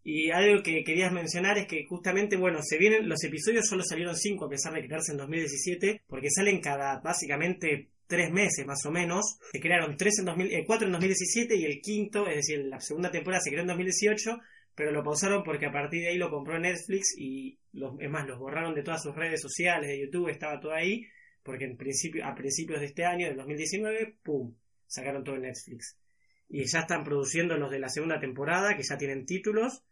Y 0.03 0.29
algo 0.29 0.61
que 0.61 0.83
querías 0.83 1.11
mencionar 1.11 1.57
es 1.57 1.65
que 1.65 1.83
justamente, 1.85 2.35
bueno, 2.37 2.59
se 2.61 2.77
vienen, 2.77 3.07
los 3.09 3.23
episodios 3.23 3.65
solo 3.65 3.81
salieron 3.83 4.15
cinco 4.15 4.45
a 4.45 4.49
pesar 4.49 4.73
de 4.73 4.85
crearse 4.85 5.13
en 5.13 5.17
2017, 5.17 6.01
porque 6.07 6.29
salen 6.29 6.59
cada 6.61 6.99
básicamente 6.99 7.89
tres 8.07 8.31
meses 8.31 8.65
más 8.65 8.85
o 8.85 8.91
menos. 8.91 9.37
Se 9.51 9.59
crearon 9.59 9.97
tres 9.97 10.19
en 10.19 10.25
2000, 10.25 10.53
eh, 10.53 10.63
cuatro 10.65 10.87
en 10.87 10.93
2017 10.93 11.55
y 11.55 11.65
el 11.65 11.81
quinto, 11.81 12.27
es 12.27 12.35
decir, 12.35 12.65
la 12.65 12.79
segunda 12.79 13.11
temporada 13.11 13.41
se 13.41 13.49
creó 13.49 13.61
en 13.61 13.67
2018, 13.67 14.39
pero 14.75 14.91
lo 14.91 15.03
pausaron 15.03 15.43
porque 15.43 15.65
a 15.65 15.71
partir 15.71 16.01
de 16.01 16.09
ahí 16.09 16.17
lo 16.17 16.29
compró 16.29 16.59
Netflix 16.59 17.15
y 17.17 17.57
los, 17.73 17.93
es 17.99 18.09
más, 18.09 18.27
los 18.27 18.39
borraron 18.39 18.75
de 18.75 18.83
todas 18.83 19.01
sus 19.01 19.15
redes 19.15 19.41
sociales, 19.41 19.89
de 19.89 19.99
YouTube, 19.99 20.29
estaba 20.29 20.59
todo 20.59 20.73
ahí, 20.73 21.05
porque 21.43 21.65
en 21.65 21.77
principio, 21.77 22.25
a 22.25 22.35
principios 22.35 22.79
de 22.79 22.87
este 22.87 23.05
año, 23.05 23.27
del 23.27 23.37
2019, 23.37 24.17
¡pum! 24.23 24.53
sacaron 24.87 25.23
todo 25.23 25.35
en 25.35 25.43
Netflix. 25.43 25.97
Y 26.47 26.65
ya 26.65 26.81
están 26.81 27.03
produciendo 27.03 27.57
los 27.57 27.71
de 27.71 27.79
la 27.79 27.89
segunda 27.89 28.19
temporada, 28.19 28.75
que 28.75 28.83
ya 28.83 28.97
tienen 28.97 29.25
títulos, 29.25 29.83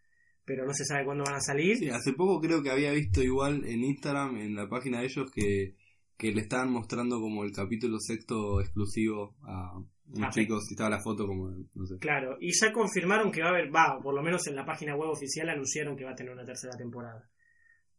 pero 0.45 0.65
no 0.65 0.73
se 0.73 0.85
sabe 0.85 1.05
cuándo 1.05 1.23
van 1.23 1.35
a 1.35 1.41
salir. 1.41 1.91
Hace 1.91 2.13
poco 2.13 2.41
creo 2.41 2.61
que 2.61 2.69
había 2.69 2.91
visto 2.91 3.23
igual 3.23 3.65
en 3.65 3.83
Instagram, 3.83 4.37
en 4.37 4.55
la 4.55 4.67
página 4.67 4.99
de 4.99 5.05
ellos, 5.05 5.31
que, 5.31 5.75
que 6.23 6.31
le 6.31 6.41
estaban 6.41 6.71
mostrando 6.71 7.19
como 7.19 7.43
el 7.43 7.51
capítulo 7.51 7.99
sexto 7.99 8.61
exclusivo 8.61 9.35
a 9.43 9.77
unos 9.77 10.27
Ah, 10.27 10.29
chicos 10.31 10.63
y 10.69 10.73
estaba 10.73 10.89
la 10.91 11.01
foto 11.01 11.27
como, 11.27 11.49
no 11.49 11.85
sé. 11.85 11.97
Claro, 11.99 12.37
y 12.39 12.51
ya 12.53 12.71
confirmaron 12.71 13.29
que 13.29 13.41
va 13.41 13.47
a 13.47 13.51
haber, 13.51 13.75
va, 13.75 13.97
o 13.97 14.01
por 14.01 14.15
lo 14.15 14.23
menos 14.23 14.47
en 14.47 14.55
la 14.55 14.65
página 14.65 14.95
web 14.95 15.09
oficial 15.09 15.49
anunciaron 15.49 15.97
que 15.97 16.05
va 16.05 16.11
a 16.11 16.15
tener 16.15 16.31
una 16.31 16.45
tercera 16.45 16.77
temporada. 16.77 17.29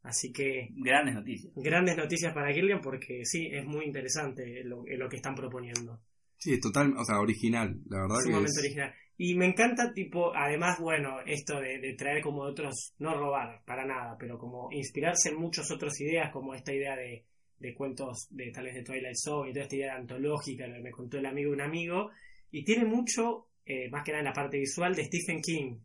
Así 0.02 0.32
que 0.32 0.68
Grandes 0.76 1.14
noticias. 1.16 1.52
grandes 1.56 1.96
noticias 1.98 2.32
para 2.32 2.52
Gillian 2.52 2.80
porque 2.80 3.20
sí, 3.24 3.48
es 3.52 3.66
muy 3.66 3.84
interesante 3.84 4.64
lo, 4.64 4.84
lo 4.86 5.08
que 5.08 5.16
están 5.16 5.34
proponiendo. 5.34 6.00
Sí, 6.38 6.54
es 6.54 6.60
total, 6.60 6.94
o 6.96 7.04
sea, 7.04 7.20
original, 7.20 7.78
la 7.90 8.02
verdad 8.02 8.16
que 8.16 8.24
sumamente 8.24 8.52
es... 8.52 8.64
original. 8.64 8.94
Y 9.18 9.34
me 9.36 9.46
encanta, 9.46 9.92
tipo, 9.92 10.34
además, 10.34 10.78
bueno, 10.80 11.20
esto 11.26 11.60
de, 11.60 11.78
de 11.78 11.94
traer 11.94 12.22
como 12.22 12.40
otros, 12.42 12.94
no 12.98 13.14
robar 13.14 13.62
para 13.66 13.84
nada, 13.86 14.16
pero 14.18 14.38
como 14.38 14.68
inspirarse 14.72 15.28
en 15.28 15.36
muchas 15.36 15.70
otras 15.70 16.00
ideas, 16.00 16.32
como 16.32 16.54
esta 16.54 16.72
idea 16.72 16.96
de, 16.96 17.26
de 17.68 17.74
cuentos 17.74 18.26
de 18.30 18.50
tal 18.50 18.64
vez 18.64 18.74
de 18.74 18.82
Twilight 18.82 19.16
Zone 19.16 19.50
y 19.50 19.52
toda 19.52 19.64
esta 19.64 19.76
idea 19.76 19.96
antológica 19.96 20.66
que 20.66 20.80
me 20.80 20.90
contó 20.90 21.18
el 21.18 21.26
amigo 21.26 21.50
de 21.50 21.56
un 21.56 21.62
amigo. 21.62 22.10
Y 22.50 22.64
tiene 22.64 22.84
mucho, 22.84 23.46
eh, 23.64 23.88
más 23.90 24.04
que 24.04 24.12
nada 24.12 24.20
en 24.20 24.26
la 24.26 24.32
parte 24.32 24.58
visual, 24.58 24.94
de 24.94 25.04
Stephen 25.04 25.40
King. 25.40 25.76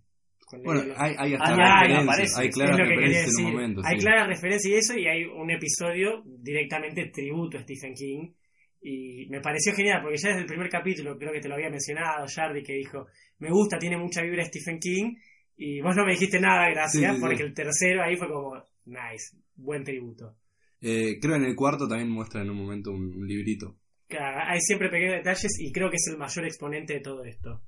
Bueno, 0.64 0.94
hay, 0.98 1.14
hay 1.18 1.34
hasta 1.36 1.56
Ah, 1.56 2.02
aparece. 2.02 2.42
hay 2.42 2.50
claras 2.50 2.78
lo 2.80 2.84
que 2.84 2.90
referencias 2.90 3.24
en 3.24 3.30
decir. 3.30 3.46
un 3.46 3.52
momento. 3.54 3.82
hay 3.86 3.96
sí. 3.98 4.02
claras 4.02 4.28
referencias 4.28 4.66
y 4.66 4.76
eso, 4.76 4.98
y 4.98 5.06
hay 5.08 5.24
un 5.26 5.52
episodio 5.52 6.24
directamente 6.26 7.06
tributo 7.14 7.58
a 7.58 7.62
Stephen 7.62 7.94
King. 7.94 8.34
Y 8.82 9.28
me 9.30 9.42
pareció 9.42 9.74
genial, 9.74 10.02
porque 10.02 10.18
ya 10.18 10.30
desde 10.30 10.42
el 10.42 10.48
primer 10.48 10.70
capítulo, 10.70 11.18
creo 11.18 11.34
que 11.34 11.40
te 11.42 11.50
lo 11.50 11.56
había 11.56 11.70
mencionado, 11.70 12.26
Jardy, 12.34 12.64
que 12.64 12.74
dijo, 12.74 13.08
me 13.40 13.50
gusta, 13.52 13.78
tiene 13.78 13.98
mucha 13.98 14.22
vibra 14.22 14.44
Stephen 14.46 14.80
King. 14.80 15.16
Y 15.58 15.82
vos 15.82 15.96
no 15.96 16.06
me 16.06 16.14
dijiste 16.14 16.40
nada, 16.40 16.70
gracias, 16.70 17.12
Sí, 17.12 17.16
sí, 17.16 17.22
porque 17.22 17.44
el 17.44 17.54
tercero 17.54 18.02
ahí 18.02 18.16
fue 18.16 18.28
como, 18.30 18.56
nice, 18.86 19.36
buen 19.56 19.84
tributo. 19.84 20.36
Eh, 20.82 21.20
creo 21.22 21.36
en 21.36 21.44
el 21.46 21.56
cuarto 21.56 21.88
también 21.88 22.10
muestra 22.10 22.42
en 22.42 22.50
un 22.50 22.58
momento 22.58 22.92
un, 22.92 23.14
un 23.16 23.28
librito. 23.28 23.78
Claro, 24.08 24.40
hay 24.48 24.60
siempre 24.62 24.90
pequeños 24.90 25.18
detalles 25.18 25.52
y 25.60 25.72
creo 25.72 25.90
que 25.90 25.98
es 25.98 26.08
el 26.10 26.18
mayor 26.18 26.46
exponente 26.46 26.94
de 26.94 27.00
todo 27.02 27.24
esto. 27.24 27.62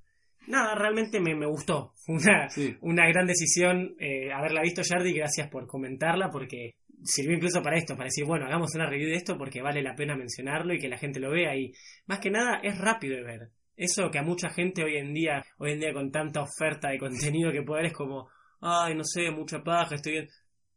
Nada, 0.47 0.73
realmente 0.75 1.19
me, 1.19 1.35
me 1.35 1.45
gustó. 1.45 1.93
Fue 2.05 2.15
Una, 2.15 2.49
Sí. 2.49 2.75
una 2.81 3.07
gran 3.07 3.27
decisión 3.27 3.95
eh, 3.99 4.31
haberla 4.33 4.61
visto, 4.63 4.81
Jardy. 4.83 5.13
Gracias 5.13 5.49
por 5.49 5.67
comentarla 5.67 6.29
porque 6.31 6.71
sirvió 7.03 7.35
incluso 7.35 7.61
para 7.61 7.77
esto, 7.77 7.95
para 7.95 8.05
decir, 8.05 8.25
bueno, 8.25 8.45
hagamos 8.45 8.73
una 8.75 8.89
review 8.89 9.09
de 9.09 9.15
esto 9.17 9.37
porque 9.37 9.61
vale 9.61 9.81
la 9.83 9.95
pena 9.95 10.15
mencionarlo 10.15 10.73
y 10.73 10.79
que 10.79 10.89
la 10.89 10.97
gente 10.97 11.19
lo 11.19 11.31
vea. 11.31 11.55
Y 11.55 11.73
más 12.07 12.19
que 12.19 12.31
nada, 12.31 12.59
es 12.63 12.77
rápido 12.77 13.15
de 13.17 13.23
ver. 13.23 13.49
Eso 13.75 14.09
que 14.11 14.19
a 14.19 14.23
mucha 14.23 14.49
gente 14.49 14.83
hoy 14.83 14.97
en 14.97 15.13
día, 15.13 15.43
hoy 15.57 15.71
en 15.73 15.79
día 15.79 15.93
con 15.93 16.11
tanta 16.11 16.41
oferta 16.41 16.89
de 16.89 16.97
contenido 16.99 17.51
que 17.51 17.63
puede 17.63 17.83
ver 17.83 17.91
es 17.91 17.97
como, 17.97 18.27
ay, 18.61 18.95
no 18.95 19.03
sé, 19.03 19.31
mucha 19.31 19.63
paja, 19.63 19.95
estoy 19.95 20.11
bien. 20.13 20.27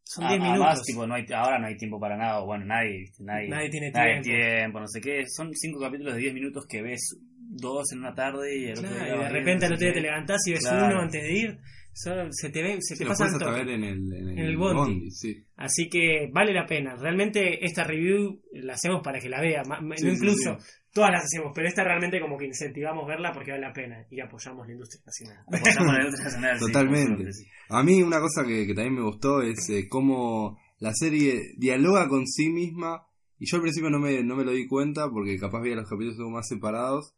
Son 0.06 0.24
A- 0.24 0.28
10 0.28 0.40
además, 0.40 0.58
minutos. 0.58 0.82
tipo, 0.86 1.06
no 1.06 1.14
hay, 1.14 1.24
ahora 1.34 1.58
no 1.58 1.66
hay 1.66 1.76
tiempo 1.76 1.98
para 1.98 2.16
nada. 2.16 2.40
Bueno, 2.44 2.64
nadie, 2.66 3.06
nadie, 3.20 3.48
Nadie 3.48 3.70
tiene 3.70 3.90
nadie 3.90 4.20
tiempo. 4.20 4.44
tiempo, 4.46 4.80
no 4.80 4.86
sé 4.88 5.00
qué. 5.00 5.24
Son 5.28 5.50
cinco 5.54 5.80
capítulos 5.80 6.14
de 6.14 6.20
10 6.20 6.34
minutos 6.34 6.66
que 6.68 6.82
ves 6.82 7.18
dos 7.38 7.90
en 7.92 8.00
una 8.00 8.14
tarde 8.14 8.56
y 8.58 8.64
el 8.66 8.78
otro 8.78 8.90
Claro, 8.90 9.04
día 9.04 9.14
y 9.14 9.18
de 9.18 9.28
repente 9.30 9.66
al 9.66 9.72
otro 9.72 9.84
día 9.86 9.94
te 9.94 10.00
levantás 10.00 10.46
y 10.46 10.52
ves 10.52 10.60
Claro. 10.60 10.86
uno 10.86 11.00
antes 11.02 11.22
de 11.22 11.32
ir. 11.32 11.58
Son- 11.96 12.32
se 12.32 12.50
te 12.50 12.60
ve, 12.62 12.78
se 12.80 12.96
Sí, 12.96 13.04
te 13.04 13.10
toque. 13.10 13.50
ver 13.52 13.68
en 13.68 13.84
el, 13.84 14.12
en 14.12 14.28
el, 14.28 14.38
En 14.38 14.38
el 14.40 14.56
bondi. 14.56 15.10
sí. 15.12 15.44
Así 15.56 15.88
que 15.88 16.28
vale 16.32 16.52
la 16.52 16.66
pena. 16.66 16.96
Realmente 16.96 17.64
esta 17.64 17.84
review 17.84 18.42
la 18.52 18.72
hacemos 18.74 19.00
para 19.02 19.20
que 19.20 19.28
la 19.28 19.40
vea. 19.40 19.62
Sí, 19.96 20.08
incluso, 20.08 20.58
sí. 20.58 20.66
Todas 20.94 21.10
las 21.10 21.24
hacemos, 21.24 21.52
pero 21.54 21.66
esta 21.66 21.82
realmente 21.82 22.20
como 22.20 22.38
que 22.38 22.46
incentivamos 22.46 23.06
verla 23.06 23.32
porque 23.32 23.50
vale 23.50 23.66
la 23.66 23.72
pena 23.72 24.06
y 24.08 24.20
apoyamos 24.20 24.64
la 24.66 24.72
industria 24.72 25.02
nacional. 25.04 25.44
Apoyamos 25.48 25.92
la 25.92 26.04
industria 26.04 26.24
nacional, 26.24 26.58
sí, 26.58 26.66
Totalmente. 26.66 27.32
sí. 27.32 27.44
A 27.68 27.82
mí 27.82 28.00
una 28.00 28.20
cosa 28.20 28.44
que, 28.46 28.64
que 28.64 28.74
también 28.74 28.94
me 28.94 29.02
gustó 29.02 29.42
es 29.42 29.68
eh, 29.70 29.88
cómo 29.88 30.56
la 30.78 30.92
serie 30.94 31.54
dialoga 31.56 32.08
con 32.08 32.26
sí 32.26 32.48
misma. 32.48 33.06
Y 33.40 33.46
yo 33.46 33.56
al 33.56 33.62
principio 33.62 33.90
no 33.90 33.98
me, 33.98 34.22
no 34.22 34.36
me 34.36 34.44
lo 34.44 34.52
di 34.52 34.68
cuenta 34.68 35.10
porque 35.10 35.36
capaz 35.36 35.60
veía 35.62 35.76
los 35.76 35.88
capítulos 35.88 36.30
más 36.30 36.46
separados. 36.46 37.14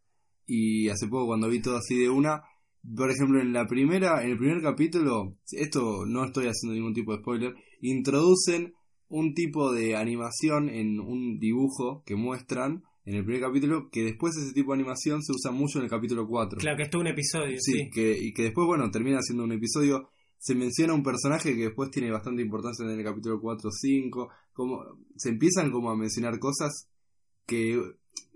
Y 0.46 0.88
hace 0.88 1.06
poco 1.06 1.26
cuando 1.26 1.48
vi 1.48 1.60
todo 1.60 1.76
así 1.76 1.98
de 1.98 2.08
una, 2.08 2.44
por 2.96 3.10
ejemplo 3.10 3.42
en 3.42 3.52
la 3.52 3.66
primera, 3.66 4.22
en 4.22 4.30
el 4.30 4.38
primer 4.38 4.62
capítulo, 4.62 5.36
esto 5.50 6.06
no 6.06 6.24
estoy 6.24 6.46
haciendo 6.46 6.74
ningún 6.74 6.94
tipo 6.94 7.12
de 7.12 7.18
spoiler, 7.18 7.54
introducen 7.82 8.72
un 9.08 9.34
tipo 9.34 9.72
de 9.72 9.96
animación 9.96 10.70
en 10.70 11.00
un 11.00 11.38
dibujo 11.38 12.02
que 12.06 12.16
muestran 12.16 12.84
en 13.06 13.14
el 13.14 13.24
primer 13.24 13.40
capítulo, 13.40 13.88
que 13.88 14.02
después 14.02 14.36
ese 14.36 14.52
tipo 14.52 14.72
de 14.72 14.80
animación 14.80 15.22
se 15.22 15.32
usa 15.32 15.52
mucho 15.52 15.78
en 15.78 15.84
el 15.84 15.90
capítulo 15.90 16.26
4. 16.26 16.58
Claro 16.58 16.76
que 16.76 16.82
es 16.82 16.94
un 16.94 17.06
episodio, 17.06 17.56
Sí, 17.60 17.72
sí. 17.72 17.90
Que, 17.90 18.18
y 18.18 18.34
que 18.34 18.42
después, 18.42 18.66
bueno, 18.66 18.90
termina 18.90 19.22
siendo 19.22 19.44
un 19.44 19.52
episodio. 19.52 20.10
Se 20.38 20.56
menciona 20.56 20.92
un 20.92 21.04
personaje 21.04 21.54
que 21.54 21.62
después 21.62 21.90
tiene 21.90 22.10
bastante 22.10 22.42
importancia 22.42 22.84
en 22.84 22.98
el 22.98 23.04
capítulo 23.04 23.40
4 23.40 23.68
o 23.68 23.72
5. 23.72 24.28
Como, 24.52 24.84
se 25.16 25.28
empiezan 25.30 25.70
como 25.70 25.90
a 25.90 25.96
mencionar 25.96 26.38
cosas 26.40 26.90
que 27.46 27.80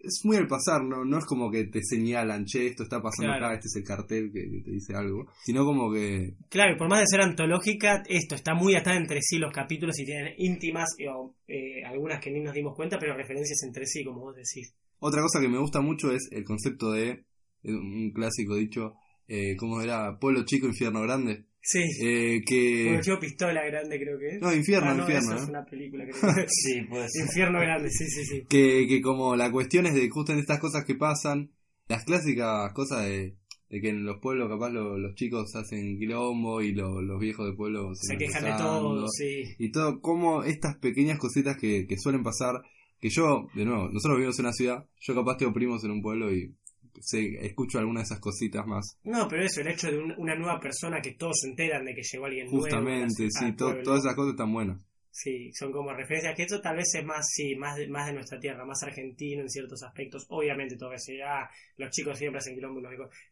es 0.02 0.20
muy 0.24 0.36
al 0.36 0.46
pasar, 0.46 0.82
¿no? 0.82 1.04
No 1.04 1.18
es 1.18 1.24
como 1.26 1.50
que 1.50 1.64
te 1.64 1.80
señalan, 1.82 2.44
che, 2.46 2.68
esto 2.68 2.84
está 2.84 3.02
pasando 3.02 3.32
Claro. 3.32 3.46
acá, 3.46 3.54
este 3.56 3.66
es 3.68 3.76
el 3.76 3.84
cartel 3.84 4.30
que, 4.32 4.40
que 4.50 4.62
te 4.64 4.70
dice 4.70 4.94
algo. 4.94 5.26
Sino 5.44 5.64
como 5.64 5.92
que, 5.92 6.34
Claro, 6.48 6.74
y 6.74 6.78
por 6.78 6.88
más 6.88 7.00
de 7.00 7.06
ser 7.06 7.20
antológica, 7.20 8.02
esto 8.08 8.34
está 8.34 8.54
muy 8.54 8.74
atada 8.74 8.96
entre 8.96 9.20
sí 9.20 9.38
los 9.38 9.52
capítulos 9.52 9.98
y 9.98 10.04
tienen 10.06 10.34
íntimas, 10.38 10.88
eh, 10.98 11.08
o, 11.08 11.34
eh, 11.48 11.84
algunas 11.84 12.20
que 12.20 12.30
ni 12.30 12.40
nos 12.40 12.54
dimos 12.54 12.74
cuenta, 12.74 12.98
pero 12.98 13.16
referencias 13.16 13.62
entre 13.64 13.84
sí, 13.86 14.04
como 14.04 14.20
vos 14.20 14.34
decís. 14.36 14.74
otra 15.00 15.20
cosa 15.22 15.40
que 15.40 15.48
me 15.48 15.58
gusta 15.58 15.80
mucho 15.80 16.12
es 16.12 16.28
el 16.30 16.44
concepto 16.44 16.92
de, 16.92 17.24
un 17.64 18.10
clásico 18.12 18.56
dicho, 18.56 18.94
eh, 19.28 19.54
¿cómo 19.58 19.80
era? 19.82 20.18
Pueblo 20.18 20.44
chico, 20.46 20.66
infierno 20.66 21.02
grande. 21.02 21.44
Sí. 21.62 21.80
Eh, 22.02 22.42
que... 22.46 23.00
Yo 23.04 23.20
pistola 23.20 23.64
grande 23.66 23.98
creo 24.00 24.18
que 24.18 24.28
es. 24.36 24.40
No, 24.40 24.52
infierno, 24.54 24.90
Ah, 24.90 24.94
no, 24.94 25.00
infierno. 25.02 25.32
¿eh? 25.32 25.36
es 25.42 25.48
una 25.48 25.64
película 25.64 26.04
creo. 26.04 26.16
Sí, 26.48 26.82
puede 26.88 27.08
ser. 27.08 27.26
Infierno 27.26 27.60
grande, 27.60 27.90
sí, 27.90 28.06
sí, 28.06 28.24
sí. 28.24 28.42
que, 28.48 28.86
que 28.88 29.00
como 29.02 29.36
la 29.36 29.50
cuestión 29.52 29.86
es 29.86 29.94
de 29.94 30.08
justo 30.08 30.32
en 30.32 30.38
estas 30.38 30.58
cosas 30.58 30.84
que 30.84 30.94
pasan, 30.94 31.50
las 31.88 32.04
clásicas 32.04 32.72
cosas 32.72 33.04
de, 33.04 33.36
de 33.68 33.80
que 33.80 33.88
en 33.90 34.04
los 34.04 34.18
pueblos 34.20 34.48
capaz 34.48 34.70
lo- 34.70 34.96
los 34.98 35.14
chicos 35.14 35.54
hacen 35.54 35.98
quilombo 35.98 36.62
y 36.62 36.72
lo- 36.72 37.02
los 37.02 37.20
viejos 37.20 37.46
de 37.46 37.52
pueblo 37.56 37.90
Se 37.94 38.14
van 38.14 38.18
quejan 38.18 38.44
de 38.44 38.50
todo, 38.52 39.06
sí. 39.08 39.42
Y 39.58 39.70
todo, 39.70 40.00
como 40.00 40.42
estas 40.44 40.76
pequeñas 40.78 41.18
cositas 41.18 41.56
que, 41.58 41.86
que 41.86 41.98
suelen 41.98 42.22
pasar, 42.22 42.62
que 43.00 43.08
yo, 43.10 43.48
de 43.54 43.64
nuevo, 43.64 43.88
nosotros 43.90 44.16
vivimos 44.18 44.38
en 44.38 44.44
una 44.46 44.52
ciudad, 44.52 44.86
yo 45.00 45.14
capaz 45.14 45.36
tengo 45.38 45.52
primos 45.52 45.82
en 45.84 45.90
un 45.90 46.02
pueblo 46.02 46.32
y 46.32 46.54
sé, 47.00 47.44
escucho 47.46 47.78
algunas 47.78 48.02
de 48.02 48.14
esas 48.14 48.20
cositas 48.20 48.66
más. 48.66 48.98
No, 49.04 49.28
pero 49.28 49.44
eso, 49.44 49.60
el 49.60 49.68
hecho 49.68 49.90
de 49.90 49.98
un- 49.98 50.14
una 50.18 50.34
nueva 50.34 50.58
persona 50.60 51.00
que 51.00 51.12
todos 51.14 51.38
se 51.40 51.48
enteran 51.48 51.84
de 51.84 51.94
que 51.94 52.02
llegó 52.02 52.26
alguien 52.26 52.46
nuevo. 52.46 52.62
Justamente, 52.62 53.28
sí, 53.30 53.52
to- 53.52 53.82
todas 53.82 54.00
esas 54.04 54.14
cosas 54.14 54.32
están 54.32 54.52
buenas. 54.52 54.80
Sí, 55.12 55.50
son 55.54 55.72
como 55.72 55.92
referencias 55.92 56.36
que 56.36 56.44
esto 56.44 56.60
tal 56.60 56.76
vez 56.76 56.94
es 56.94 57.04
más, 57.04 57.26
sí, 57.32 57.56
más 57.56 57.76
de, 57.76 57.88
más 57.88 58.06
de 58.06 58.12
nuestra 58.12 58.38
tierra, 58.38 58.64
más 58.64 58.80
argentino 58.84 59.42
en 59.42 59.50
ciertos 59.50 59.82
aspectos. 59.82 60.24
Obviamente 60.28 60.76
todo 60.76 60.92
eso, 60.92 61.10
ah, 61.26 61.50
los 61.78 61.90
chicos 61.90 62.16
siempre 62.16 62.38
hacen 62.38 62.54
quilombo, 62.54 62.80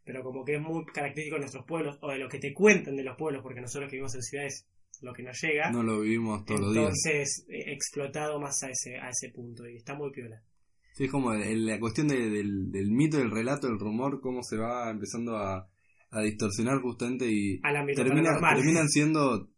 pero 0.04 0.22
como 0.24 0.44
que 0.44 0.56
es 0.56 0.60
muy 0.60 0.84
característico 0.86 1.36
de 1.36 1.40
nuestros 1.40 1.64
pueblos 1.64 1.96
o 2.00 2.10
de 2.10 2.18
lo 2.18 2.28
que 2.28 2.40
te 2.40 2.52
cuentan 2.52 2.96
de 2.96 3.04
los 3.04 3.16
pueblos, 3.16 3.42
porque 3.44 3.60
nosotros 3.60 3.88
que 3.88 3.96
vivimos 3.96 4.14
en 4.16 4.22
ciudades, 4.22 4.66
lo 5.02 5.12
que 5.12 5.22
nos 5.22 5.40
llega. 5.40 5.70
No 5.70 5.84
lo 5.84 6.00
vivimos 6.00 6.44
todos 6.44 6.60
los 6.62 6.72
días. 6.74 6.84
entonces, 6.86 7.46
eh, 7.48 7.72
explotado 7.72 8.40
más 8.40 8.60
a 8.64 8.70
ese, 8.70 8.96
a 8.96 9.10
ese 9.10 9.30
punto 9.32 9.68
y 9.68 9.76
está 9.76 9.94
muy 9.94 10.10
piola. 10.10 10.42
Sí, 10.98 11.04
es 11.04 11.10
como 11.12 11.32
la 11.32 11.78
cuestión 11.78 12.08
de- 12.08 12.28
del, 12.28 12.72
del 12.72 12.90
mito, 12.90 13.18
del 13.18 13.30
relato, 13.30 13.68
del 13.68 13.78
rumor, 13.78 14.20
cómo 14.20 14.42
se 14.42 14.56
va 14.56 14.90
empezando 14.90 15.36
a, 15.36 15.68
a 16.10 16.20
distorsionar 16.22 16.80
justamente 16.80 17.26
y 17.30 17.60
termina, 17.94 18.36
terminan 18.56 18.88
siendo, 18.88 19.48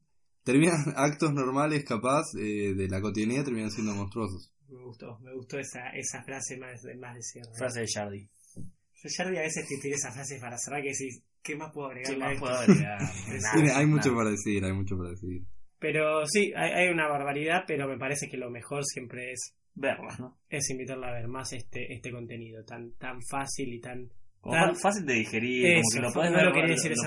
terminan 0.44 0.76
actos 0.97 1.32
normales 1.32 1.82
capaz 1.85 2.25
eh, 2.38 2.75
de 2.75 2.88
la 2.88 3.00
cotidianidad 3.00 3.44
terminan 3.47 3.70
siendo 3.70 3.94
monstruosos. 3.94 4.52
Me 4.68 4.85
gustó, 4.85 5.18
me 5.20 5.32
gustó 5.35 5.59
esa, 5.59 5.88
esa 5.94 6.23
frase 6.25 6.59
más 6.59 6.82
de, 6.82 6.94
más 6.97 7.14
de 7.14 7.23
cierre. 7.23 7.49
Frase 7.56 7.80
de. 7.80 7.87
Yo 7.87 9.09
ya 9.09 9.25
a 9.40 9.42
veces 9.42 9.66
te 9.66 9.78
tiré 9.78 9.94
esa 9.94 10.12
frase 10.12 10.38
para 10.38 10.59
cerrar 10.59 10.82
que 10.82 10.90
decís, 10.90 11.23
¿qué 11.42 11.56
más 11.56 11.73
puedo 11.73 11.88
agregar? 11.88 12.12
¿Qué 12.12 12.18
más 12.18 12.38
puedo 12.38 12.52
agregar? 12.59 13.00
Nada, 13.00 13.54
Tiene- 13.54 13.73
hay 13.73 13.87
mucho 13.87 14.14
para 14.14 14.28
decir, 14.30 14.62
hay 14.62 14.75
mucho 14.75 14.99
para 14.99 15.09
decir. 15.11 15.42
Pero 15.78 16.26
sí, 16.26 16.52
hay, 16.54 16.73
hay 16.73 16.88
una 16.92 17.09
barbaridad, 17.09 17.64
pero 17.66 17.88
me 17.88 17.97
parece 17.97 18.28
que 18.28 18.37
lo 18.37 18.50
mejor 18.50 18.85
siempre 18.85 19.32
es, 19.32 19.54
Verlas, 19.81 20.21
¿no? 20.21 20.39
es 20.49 20.69
invitarla 20.71 21.09
a 21.09 21.13
ver 21.15 21.29
más 21.29 21.53
este, 21.53 21.93
este 21.93 22.11
contenido 22.13 22.63
tan, 22.65 22.93
tan 22.93 23.19
fácil 23.23 23.73
y 23.73 23.81
tan... 23.81 24.09
Tan- 24.43 24.77
fácil 24.77 25.05
de 25.07 25.15
digerir, 25.15 25.67
Eso, 25.67 25.83
como 25.83 25.91
que 25.95 26.01
lo 26.01 26.13
puedes 26.13 26.31
no 26.31 26.37
ver, 26.37 26.47
lo 26.47 26.53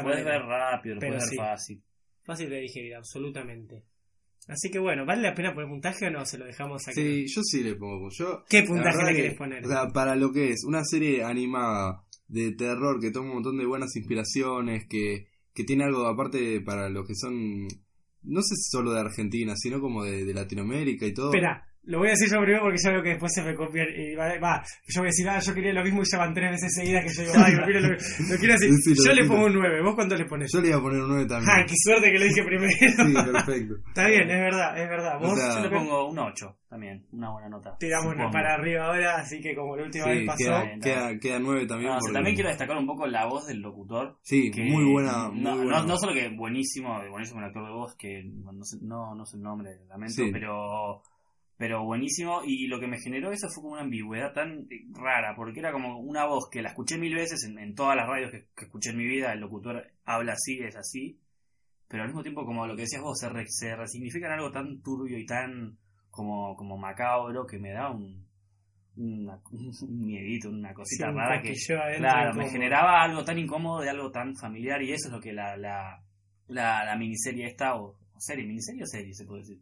puedes 0.04 0.26
ver 0.26 0.42
rápido, 0.42 0.96
lo 0.96 1.02
Pero 1.02 1.14
puedes 1.14 1.30
sí. 1.30 1.38
ver 1.38 1.46
fácil. 1.46 1.84
Fácil 2.24 2.50
de 2.50 2.60
digerir, 2.60 2.96
absolutamente. 2.96 3.84
Así 4.48 4.70
que 4.70 4.80
bueno, 4.80 5.06
¿vale 5.06 5.22
la 5.22 5.34
pena 5.34 5.54
poner 5.54 5.70
puntaje 5.70 6.08
o 6.08 6.12
no? 6.12 6.26
Se 6.26 6.38
lo 6.38 6.46
dejamos 6.46 6.88
aquí. 6.88 7.02
Sí, 7.02 7.26
yo 7.34 7.42
sí 7.44 7.64
le 7.64 7.76
pongo. 7.76 8.10
Yo, 8.12 8.44
¿Qué 8.50 8.62
la 8.62 8.68
puntaje 8.68 9.04
le 9.06 9.12
que, 9.12 9.16
querés 9.16 9.38
poner? 9.38 9.66
O 9.66 9.68
sea, 9.70 9.88
para 9.88 10.16
lo 10.16 10.32
que 10.32 10.50
es 10.50 10.64
una 10.66 10.84
serie 10.84 11.24
animada 11.24 12.04
de 12.28 12.52
terror 12.52 13.00
que 13.00 13.12
toma 13.12 13.30
un 13.30 13.36
montón 13.36 13.58
de 13.58 13.66
buenas 13.66 13.96
inspiraciones, 13.96 14.86
que, 14.90 15.28
que 15.54 15.64
tiene 15.64 15.86
algo 15.86 16.06
aparte 16.08 16.60
para 16.62 16.90
los 16.90 17.08
que 17.08 17.16
son, 17.16 17.68
no 18.24 18.42
sé 18.42 18.56
si 18.56 18.70
solo 18.70 18.92
de 18.94 19.00
Argentina, 19.00 19.54
sino 19.56 19.80
como 19.80 20.04
de, 20.04 20.26
de 20.26 20.34
Latinoamérica 20.34 21.06
y 21.06 21.14
todo. 21.14 21.30
Espera, 21.30 21.66
lo 21.86 21.98
voy 22.00 22.08
a 22.08 22.12
decir 22.12 22.30
yo 22.32 22.40
primero 22.42 22.62
porque 22.64 22.78
ya 22.84 22.92
veo 22.92 23.04
que 23.04 23.10
después 23.10 23.32
se 23.34 23.44
me 23.44 23.54
copia 23.56 23.84
y 23.84 24.16
va, 24.16 24.40
va, 24.40 24.64
yo 24.88 25.02
voy 25.02 25.08
a 25.08 25.12
decir, 25.12 25.28
ah, 25.30 25.40
yo 25.40 25.54
quería 25.54 25.74
lo 25.74 25.84
mismo 25.84 26.02
y 26.02 26.06
ya 26.12 26.18
van 26.18 26.34
tres 26.34 26.52
veces 26.52 26.72
seguidas 26.76 27.04
que 27.04 27.14
yo 27.14 27.22
digo, 27.24 27.34
ay, 27.46 27.54
lo 27.56 27.64
quiero, 27.66 27.80
lo, 27.82 27.88
lo 27.90 28.38
quiero 28.40 28.54
decir. 28.54 28.70
Decilo, 28.72 29.04
yo 29.06 29.14
le 29.14 29.28
pongo 29.28 29.46
un 29.48 29.54
9, 29.54 29.82
¿vos 29.84 29.96
cuánto 29.96 30.16
le 30.16 30.26
pones? 30.26 30.50
Yo 30.54 30.62
le 30.62 30.68
iba 30.70 30.78
a 30.78 30.82
poner 30.82 31.02
un 31.02 31.10
9 31.10 31.26
también. 31.28 31.52
Ay, 31.56 31.66
qué 31.68 31.76
suerte 31.78 32.12
que 32.12 32.20
lo 32.20 32.26
dije 32.26 32.44
primero. 32.44 32.72
Sí, 32.72 33.14
perfecto. 33.32 33.74
Está 33.88 34.08
bien, 34.08 34.30
es 34.30 34.40
verdad, 34.40 34.78
es 34.82 34.90
verdad. 34.90 35.20
Vos 35.20 35.32
O 35.34 35.36
sea, 35.36 35.50
Yo 35.56 35.60
le 35.60 35.64
yo 35.70 35.72
pongo 35.72 36.10
un 36.10 36.20
8 36.20 36.58
también, 36.70 37.06
una 37.12 37.32
buena 37.32 37.50
nota. 37.50 37.76
tiramos 37.78 38.14
una 38.16 38.32
para 38.32 38.56
arriba 38.56 38.86
ahora, 38.88 39.18
así 39.18 39.40
que 39.42 39.54
como 39.54 39.76
la 39.78 39.84
última 39.84 40.06
vez 40.08 40.20
Sí, 40.22 40.26
pasó. 40.26 40.38
queda, 40.38 40.64
bien, 40.64 40.80
queda, 40.80 41.20
queda 41.20 41.40
9 41.40 41.66
también. 41.68 41.90
No, 41.92 41.98
o 41.98 42.00
sea, 42.00 42.02
porque- 42.02 42.14
también 42.14 42.36
quiero 42.36 42.50
destacar 42.50 42.78
un 42.78 42.88
poco 42.88 43.06
la 43.08 43.26
voz 43.28 43.46
del 43.46 43.60
locutor. 43.60 44.18
Sí, 44.24 44.50
que 44.50 44.64
muy 44.64 44.92
buena. 44.92 45.30
Muy 45.30 45.42
no, 45.42 45.56
buena. 45.58 45.80
no, 45.82 45.86
no 45.88 45.98
solo 45.98 46.14
que 46.14 46.30
buenísimo, 46.36 46.98
buenísimo 47.12 47.42
el 47.42 47.46
actor 47.48 47.66
de 47.66 47.72
voz, 47.74 47.96
que 47.96 48.24
no 48.24 48.64
sé, 48.64 48.78
no, 48.82 49.14
no 49.14 49.26
sé 49.26 49.38
el 49.38 49.44
nombre, 49.44 49.70
lamento, 49.88 50.14
Sí. 50.16 50.30
pero 50.32 51.02
pero 51.58 51.84
buenísimo 51.86 52.42
y 52.46 52.68
lo 52.68 52.80
que 52.80 52.88
me 52.88 53.00
generó 53.00 53.32
eso 53.32 53.48
fue 53.50 53.62
como 53.64 53.74
una 53.74 53.84
ambigüedad 53.84 54.34
tan 54.34 54.68
eh, 54.72 54.86
rara, 54.92 55.36
porque 55.36 55.60
era 55.60 55.72
como 55.72 56.00
una 56.00 56.26
voz 56.26 56.50
que 56.52 56.62
la 56.62 56.70
escuché 56.70 56.98
mil 56.98 57.16
veces 57.16 57.44
en, 57.46 57.60
en 57.60 57.76
todas 57.76 57.96
las 57.96 58.08
radios 58.08 58.32
que, 58.32 58.48
que 58.56 58.66
escuché 58.66 58.92
en 58.92 58.98
mi 58.98 59.06
vida, 59.06 59.34
el 59.34 59.40
locutor 59.42 59.92
habla 60.06 60.34
así, 60.34 60.60
es 60.60 60.76
así, 60.76 61.20
pero 61.88 62.04
al 62.04 62.10
mismo 62.10 62.24
tiempo 62.24 62.46
como 62.46 62.68
lo 62.68 62.76
que 62.76 62.84
decías 62.84 63.02
vos, 63.02 63.20
se, 63.20 63.30
re- 63.30 63.46
se 63.48 63.76
resignifica 63.76 64.28
en 64.28 64.34
algo 64.34 64.52
tan 64.52 64.82
turbio 64.82 65.18
y 65.18 65.26
tan 65.26 65.78
como, 66.12 66.56
como 66.56 66.78
macabro 66.78 67.46
que 67.48 67.60
me 67.60 67.72
da 67.72 67.92
un, 67.92 68.26
una- 68.98 69.42
un 69.52 70.06
miedito, 70.06 70.50
una 70.50 70.74
cosita 70.74 71.08
Sí, 71.08 71.12
rara 71.12 71.42
que 71.42 71.66
claro, 71.98 72.34
me 72.36 72.46
generaba 72.48 73.02
algo 73.04 73.24
tan 73.24 73.40
incómodo 73.40 73.82
de 73.82 73.90
algo 73.90 74.12
tan 74.12 74.36
familiar 74.36 74.82
y 74.82 74.92
eso 74.94 75.08
es 75.08 75.14
lo 75.14 75.22
que 75.22 75.34
la, 75.34 75.58
la, 75.58 76.04
la, 76.48 76.86
la 76.86 76.96
miniserie 76.98 77.48
esta, 77.48 77.76
o, 77.76 77.98
o 78.14 78.20
serie, 78.20 78.46
miniserie 78.46 78.84
o 78.84 78.88
serie 78.88 79.14
se 79.14 79.26
puede 79.26 79.42
decir. 79.42 79.60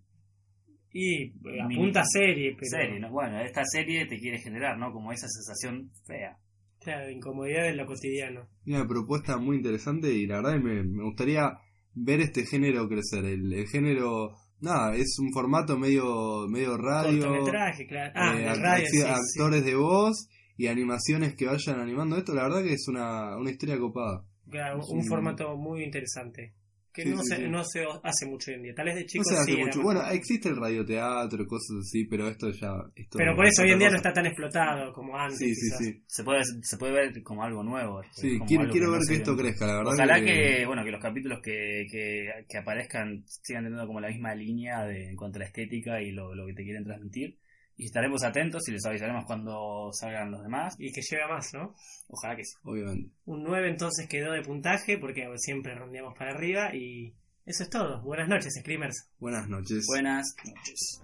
Y 0.94 1.24
eh, 1.24 1.62
apunta 1.64 2.02
a 2.02 2.06
serie, 2.06 2.56
pero. 2.58 2.70
Serie, 2.70 3.00
¿no? 3.00 3.12
Bueno, 3.12 3.40
esta 3.42 3.64
serie 3.66 4.06
te 4.08 4.20
quiere 4.20 4.40
generar, 4.40 4.78
¿no? 4.78 4.92
Como 4.92 5.12
esa 5.12 5.28
sensación 5.28 5.90
fea. 6.06 6.38
Claro, 6.82 7.10
incomodidad 7.10 7.68
en 7.70 7.78
lo 7.78 7.86
cotidiano. 7.86 8.48
Y 8.66 8.74
una 8.74 8.88
propuesta 8.88 9.38
muy 9.38 9.58
interesante 9.58 10.12
y 10.12 10.26
la 10.26 10.38
verdad 10.38 10.54
que 10.54 10.60
me, 10.64 10.84
me 10.84 11.04
gustaría 11.04 11.52
ver 11.94 12.22
este 12.22 12.46
género 12.46 12.88
crecer. 12.90 13.24
El, 13.26 13.54
el 13.54 13.68
género, 13.68 14.32
nada, 14.60 14.96
es 14.96 15.18
un 15.20 15.32
formato 15.32 15.78
medio, 15.78 16.48
medio 16.50 16.78
radio. 16.78 17.28
Cortometraje, 17.28 17.86
claro. 17.86 18.12
Ah, 18.16 18.36
eh, 18.38 18.56
radio, 18.56 18.86
sí. 18.90 19.02
actores 19.02 19.64
de 19.64 19.76
voz 19.76 20.28
y 20.58 20.68
animaciones 20.68 21.36
que 21.36 21.46
vayan 21.46 21.80
animando 21.80 22.18
esto. 22.18 22.34
La 22.34 22.44
verdad 22.44 22.64
que 22.64 22.74
es 22.74 22.88
una, 22.88 23.38
una 23.38 23.52
historia 23.52 23.78
copada. 23.78 24.26
Claro, 24.50 24.82
un- 24.86 25.06
formato 25.06 25.56
muy 25.56 25.84
interesante. 25.84 26.56
Que 26.94 27.04
Sí, 27.04 27.10
no, 27.10 27.22
sí, 27.24 27.30
se, 27.30 27.36
sí. 27.38 27.48
no 27.48 27.64
se 27.64 27.86
hace 28.04 28.26
mucho 28.26 28.52
hoy 28.52 28.58
en 28.58 28.64
día. 28.64 28.74
Tal 28.76 28.86
vez 28.86 28.96
de 28.96 29.02
No 29.02 29.08
chicos 29.08 29.28
se 29.28 29.34
hace 29.38 29.58
mucho. 29.58 29.78
más 29.78 29.84
Bueno, 29.84 30.02
existe 30.12 30.50
el 30.50 30.58
radioteatro, 30.58 31.46
cosas 31.48 31.78
así, 31.82 32.06
pero 32.06 32.28
esto 32.28 32.50
ya. 32.52 32.74
Esto 32.96 33.18
Pero 33.18 33.36
por 33.36 33.46
eso 33.46 33.62
es 33.62 33.68
hoy 33.68 33.72
en 33.74 33.80
día 33.80 33.90
no 33.90 33.96
está 33.98 34.14
tan 34.14 34.26
explotado 34.26 34.94
como 34.94 35.18
antes. 35.18 35.38
Sí, 35.38 35.56
sí, 35.56 35.62
quizás. 35.68 35.78
sí. 35.78 36.04
Se 36.08 36.24
puede, 36.24 36.42
se 36.62 36.78
puede 36.78 36.94
ver 36.94 37.24
como 37.24 37.44
algo 37.44 37.64
nuevo. 37.64 38.02
Sí, 38.12 38.40
quiero, 38.48 38.70
quiero 38.70 38.88
no 38.88 38.94
ver 38.94 39.02
que 39.08 39.16
esto 39.16 39.36
crezca, 39.38 39.68
la 39.68 39.78
verdad. 39.78 39.94
Ojalá 39.94 40.22
que, 40.22 40.66
bueno, 40.66 40.84
que 40.84 40.92
los 40.92 41.02
capítulos 41.02 41.40
que, 41.42 41.86
que, 41.90 42.30
que 42.48 42.58
aparezcan 42.58 43.24
sigan 43.26 43.64
teniendo 43.64 43.88
como 43.88 44.00
la 44.02 44.10
misma 44.10 44.36
línea 44.36 44.84
de, 44.86 45.10
en 45.10 45.16
cuanto 45.16 45.38
a 45.38 45.40
la 45.42 45.46
estética 45.46 46.02
y 46.02 46.12
lo, 46.12 46.36
lo 46.36 46.46
que 46.46 46.54
te 46.54 46.64
quieren 46.64 46.84
transmitir. 46.84 47.38
Y 47.82 47.86
estaremos 47.86 48.24
atentos 48.24 48.62
y 48.68 48.74
les 48.74 48.86
avisaremos 48.86 49.26
cuando 49.26 49.90
salgan 49.92 50.30
los 50.30 50.44
demás. 50.44 50.76
Y 50.78 50.92
que 50.92 51.02
lleve 51.02 51.24
a 51.24 51.28
más, 51.28 51.52
¿no? 51.52 51.74
Ojalá 52.10 52.36
que 52.36 52.46
sí. 52.46 52.54
Obviamente. 52.64 53.10
Un 53.26 53.42
9 53.42 53.70
entonces 53.70 54.08
quedó 54.08 54.34
de 54.34 54.44
puntaje 54.44 55.00
porque 55.00 55.28
siempre 55.38 55.74
rondeamos 55.74 56.14
para 56.16 56.30
arriba 56.30 56.76
y 56.76 57.16
eso 57.44 57.64
es 57.64 57.72
todo. 57.72 58.04
Buenas 58.04 58.28
noches, 58.30 58.54
Screamers. 58.60 59.10
Buenas 59.18 59.50
noches. 59.50 59.88
Buenas 59.88 60.36
noches. 60.46 61.02